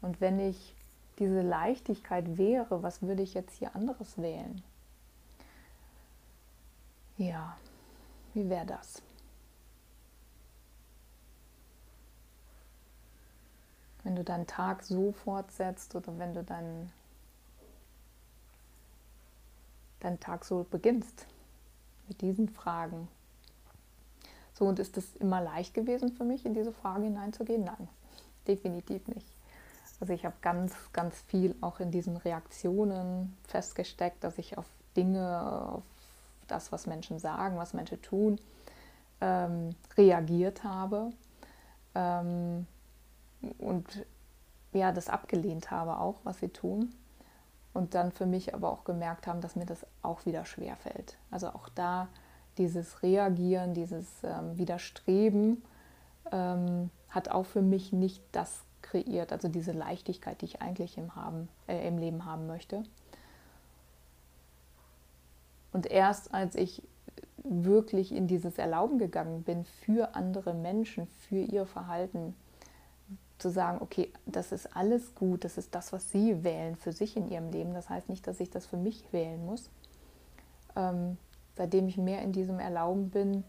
Und 0.00 0.20
wenn 0.20 0.38
ich 0.38 0.74
diese 1.18 1.42
Leichtigkeit 1.42 2.38
wäre, 2.38 2.82
was 2.82 3.02
würde 3.02 3.22
ich 3.22 3.34
jetzt 3.34 3.56
hier 3.58 3.74
anderes 3.74 4.18
wählen? 4.18 4.62
Ja, 7.18 7.56
wie 8.34 8.48
wäre 8.48 8.66
das? 8.66 9.02
Wenn 14.04 14.16
du 14.16 14.24
deinen 14.24 14.46
Tag 14.46 14.82
so 14.82 15.12
fortsetzt 15.12 15.94
oder 15.94 16.18
wenn 16.18 16.34
du 16.34 16.42
deinen, 16.42 16.92
deinen 20.00 20.18
Tag 20.18 20.44
so 20.44 20.66
beginnst 20.68 21.26
mit 22.08 22.20
diesen 22.20 22.48
Fragen. 22.48 23.08
So, 24.54 24.66
und 24.66 24.78
ist 24.78 24.96
es 24.96 25.16
immer 25.16 25.40
leicht 25.40 25.74
gewesen 25.74 26.12
für 26.12 26.24
mich, 26.24 26.44
in 26.44 26.54
diese 26.54 26.72
Frage 26.72 27.04
hineinzugehen? 27.04 27.64
Nein, 27.64 27.88
definitiv 28.46 29.06
nicht. 29.08 29.26
Also 30.00 30.12
ich 30.12 30.24
habe 30.24 30.34
ganz, 30.42 30.74
ganz 30.92 31.20
viel 31.22 31.54
auch 31.60 31.78
in 31.78 31.92
diesen 31.92 32.16
Reaktionen 32.16 33.36
festgesteckt, 33.46 34.24
dass 34.24 34.36
ich 34.38 34.58
auf 34.58 34.66
Dinge, 34.96 35.72
auf 35.74 35.84
das, 36.48 36.72
was 36.72 36.86
Menschen 36.86 37.18
sagen, 37.18 37.56
was 37.56 37.72
Menschen 37.72 38.02
tun, 38.02 38.40
ähm, 39.20 39.76
reagiert 39.96 40.64
habe. 40.64 41.12
Ähm, 41.94 42.66
und 43.58 44.06
ja, 44.72 44.92
das 44.92 45.08
abgelehnt 45.08 45.70
habe 45.70 45.98
auch, 45.98 46.16
was 46.24 46.38
sie 46.38 46.48
tun. 46.48 46.92
Und 47.74 47.94
dann 47.94 48.12
für 48.12 48.26
mich 48.26 48.54
aber 48.54 48.70
auch 48.70 48.84
gemerkt 48.84 49.26
haben, 49.26 49.40
dass 49.40 49.56
mir 49.56 49.64
das 49.64 49.86
auch 50.02 50.26
wieder 50.26 50.44
schwer 50.44 50.76
fällt. 50.76 51.16
Also 51.30 51.48
auch 51.48 51.68
da 51.70 52.08
dieses 52.58 53.02
Reagieren, 53.02 53.72
dieses 53.72 54.06
ähm, 54.24 54.58
Widerstreben 54.58 55.62
ähm, 56.30 56.90
hat 57.08 57.30
auch 57.30 57.46
für 57.46 57.62
mich 57.62 57.92
nicht 57.92 58.22
das 58.32 58.62
kreiert, 58.82 59.32
also 59.32 59.48
diese 59.48 59.72
Leichtigkeit, 59.72 60.40
die 60.42 60.46
ich 60.46 60.60
eigentlich 60.60 60.98
im, 60.98 61.16
haben, 61.16 61.48
äh, 61.66 61.86
im 61.86 61.96
Leben 61.96 62.26
haben 62.26 62.46
möchte. 62.46 62.82
Und 65.72 65.86
erst 65.86 66.34
als 66.34 66.54
ich 66.54 66.82
wirklich 67.44 68.12
in 68.12 68.26
dieses 68.26 68.58
Erlauben 68.58 68.98
gegangen 68.98 69.42
bin 69.42 69.64
für 69.64 70.14
andere 70.14 70.52
Menschen, 70.52 71.06
für 71.06 71.40
ihr 71.40 71.66
Verhalten, 71.66 72.36
zu 73.42 73.50
sagen, 73.50 73.78
okay, 73.80 74.10
das 74.24 74.52
ist 74.52 74.76
alles 74.76 75.14
gut, 75.14 75.44
das 75.44 75.58
ist 75.58 75.74
das, 75.74 75.92
was 75.92 76.10
sie 76.10 76.44
wählen 76.44 76.76
für 76.76 76.92
sich 76.92 77.16
in 77.16 77.28
ihrem 77.28 77.50
Leben. 77.50 77.74
Das 77.74 77.90
heißt 77.90 78.08
nicht, 78.08 78.26
dass 78.26 78.40
ich 78.40 78.50
das 78.50 78.66
für 78.66 78.76
mich 78.76 79.04
wählen 79.12 79.44
muss. 79.44 79.68
Ähm, 80.76 81.18
seitdem 81.56 81.88
ich 81.88 81.98
mehr 81.98 82.22
in 82.22 82.32
diesem 82.32 82.60
Erlauben 82.60 83.10
bin, 83.10 83.44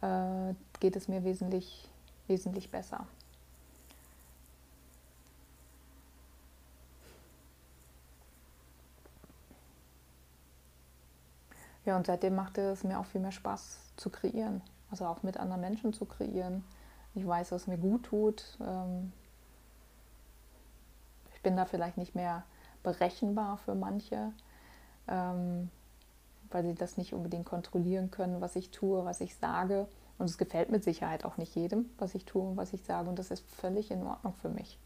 äh, 0.00 0.54
geht 0.80 0.96
es 0.96 1.06
mir 1.06 1.22
wesentlich, 1.22 1.88
wesentlich 2.26 2.70
besser. 2.70 3.06
Ja, 11.84 11.96
und 11.96 12.06
seitdem 12.06 12.34
macht 12.34 12.58
es 12.58 12.84
mir 12.84 12.98
auch 12.98 13.06
viel 13.06 13.20
mehr 13.20 13.32
Spaß 13.32 13.78
zu 13.96 14.10
kreieren. 14.10 14.62
Also 14.90 15.06
auch 15.06 15.22
mit 15.22 15.36
anderen 15.36 15.60
Menschen 15.60 15.92
zu 15.92 16.04
kreieren. 16.04 16.64
Ich 17.14 17.26
weiß, 17.26 17.52
was 17.52 17.66
mir 17.66 17.78
gut 17.78 18.04
tut. 18.04 18.58
Ähm, 18.64 19.12
ich 21.34 21.42
bin 21.42 21.56
da 21.56 21.64
vielleicht 21.64 21.96
nicht 21.96 22.14
mehr 22.14 22.44
berechenbar 22.82 23.58
für 23.58 23.74
manche, 23.74 24.32
ähm, 25.08 25.70
weil 26.50 26.64
sie 26.64 26.74
das 26.74 26.96
nicht 26.96 27.12
unbedingt 27.14 27.46
kontrollieren 27.46 28.10
können, 28.10 28.40
was 28.40 28.56
ich 28.56 28.70
tue, 28.70 29.04
was 29.04 29.20
ich 29.20 29.34
sage. 29.36 29.88
Und 30.18 30.26
es 30.26 30.38
gefällt 30.38 30.70
mit 30.70 30.84
Sicherheit 30.84 31.24
auch 31.24 31.38
nicht 31.38 31.54
jedem, 31.56 31.88
was 31.98 32.14
ich 32.14 32.26
tue 32.26 32.42
und 32.42 32.56
was 32.56 32.72
ich 32.74 32.84
sage. 32.84 33.08
Und 33.08 33.18
das 33.18 33.30
ist 33.30 33.44
völlig 33.46 33.90
in 33.90 34.02
Ordnung 34.02 34.34
für 34.34 34.50
mich. 34.50 34.78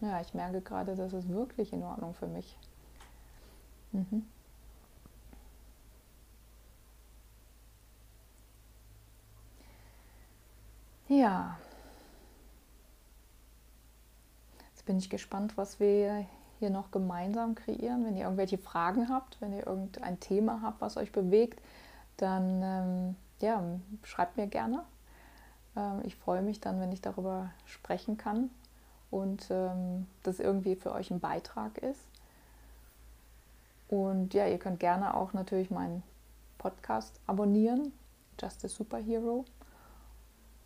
Ja, 0.00 0.20
ich 0.20 0.34
merke 0.34 0.60
gerade, 0.60 0.96
das 0.96 1.12
ist 1.12 1.28
wirklich 1.28 1.72
in 1.72 1.82
Ordnung 1.82 2.14
für 2.14 2.26
mich. 2.26 2.56
Mhm. 3.92 4.26
Ja. 11.12 11.58
Jetzt 14.70 14.86
bin 14.86 14.96
ich 14.96 15.10
gespannt, 15.10 15.58
was 15.58 15.78
wir 15.78 16.24
hier 16.58 16.70
noch 16.70 16.90
gemeinsam 16.90 17.54
kreieren. 17.54 18.06
Wenn 18.06 18.16
ihr 18.16 18.24
irgendwelche 18.24 18.56
Fragen 18.56 19.10
habt, 19.10 19.38
wenn 19.42 19.52
ihr 19.52 19.66
irgendein 19.66 20.20
Thema 20.20 20.62
habt, 20.62 20.80
was 20.80 20.96
euch 20.96 21.12
bewegt, 21.12 21.60
dann 22.16 22.62
ähm, 22.62 23.16
ja, 23.40 23.62
schreibt 24.04 24.38
mir 24.38 24.46
gerne. 24.46 24.84
Ähm, 25.76 26.00
ich 26.04 26.16
freue 26.16 26.40
mich 26.40 26.60
dann, 26.60 26.80
wenn 26.80 26.92
ich 26.92 27.02
darüber 27.02 27.50
sprechen 27.66 28.16
kann 28.16 28.48
und 29.10 29.48
ähm, 29.50 30.06
das 30.22 30.40
irgendwie 30.40 30.76
für 30.76 30.92
euch 30.92 31.10
ein 31.10 31.20
Beitrag 31.20 31.76
ist. 31.76 32.00
Und 33.90 34.32
ja, 34.32 34.46
ihr 34.46 34.58
könnt 34.58 34.80
gerne 34.80 35.14
auch 35.14 35.34
natürlich 35.34 35.70
meinen 35.70 36.02
Podcast 36.56 37.20
abonnieren, 37.26 37.92
Just 38.40 38.64
a 38.64 38.68
Superhero. 38.68 39.44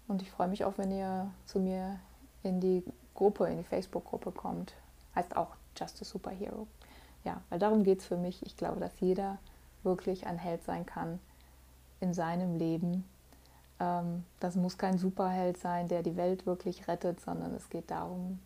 Und 0.09 0.23
ich 0.23 0.31
freue 0.31 0.49
mich 0.49 0.64
auch, 0.64 0.79
wenn 0.79 0.90
ihr 0.90 1.31
zu 1.47 1.59
mir 1.59 1.99
in 2.42 2.61
die 2.61 2.85
Gruppe, 3.14 3.47
in 3.47 3.59
die 3.59 3.64
Facebook-Gruppe 3.64 4.33
kommt. 4.33 4.75
Heißt 5.14 5.37
auch 5.37 5.57
Just 5.77 6.01
a 6.01 6.05
Superhero. 6.05 6.66
Ja, 7.25 7.40
weil 7.51 7.59
darum 7.59 7.83
geht 7.83 8.01
es 8.01 8.07
für 8.07 8.16
mich. 8.16 8.45
Ich 8.47 8.57
glaube, 8.57 8.81
dass 8.81 9.01
jeder 9.01 9.38
wirklich 9.83 10.27
ein 10.27 10.38
Held 10.38 10.64
sein 10.64 10.87
kann 10.87 11.19
in 12.01 12.14
seinem 12.14 12.57
Leben 12.57 13.05
ähm, 13.81 14.25
das 14.40 14.55
muss 14.57 14.79
kein 14.79 14.99
Superheld 14.99 15.59
sein, 15.59 15.88
der 15.88 16.03
die 16.03 16.16
Welt 16.16 16.47
wirklich 16.47 16.88
rettet, 16.88 17.21
sondern 17.21 17.55
es 17.55 17.69
geht 17.69 17.90
darum, 17.90 18.40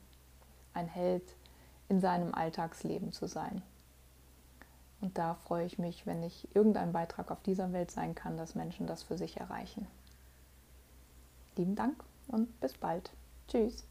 ein 0.75 0.89
Held 0.89 1.23
in 1.89 2.01
seinem 2.01 2.35
Alltagsleben 2.35 3.13
zu 3.13 3.27
sein. 3.27 3.63
Und 5.01 5.17
da 5.17 5.35
freue 5.35 5.65
ich 5.65 5.79
mich, 5.79 6.07
wenn 6.07 6.23
ich 6.23 6.47
irgendein 6.55 6.93
Beitrag 6.93 7.31
auf 7.31 7.41
dieser 7.43 7.73
Welt 7.73 7.91
sein 7.91 8.15
kann, 8.15 8.37
dass 8.37 8.55
Menschen 8.55 8.87
das 8.87 9.03
für 9.03 9.17
sich 9.17 9.39
erreichen. 9.39 9.87
Lieben 11.61 11.77
Dank 11.77 12.03
und 12.29 12.59
bis 12.59 12.73
bald. 12.73 13.11
Tschüss. 13.47 13.85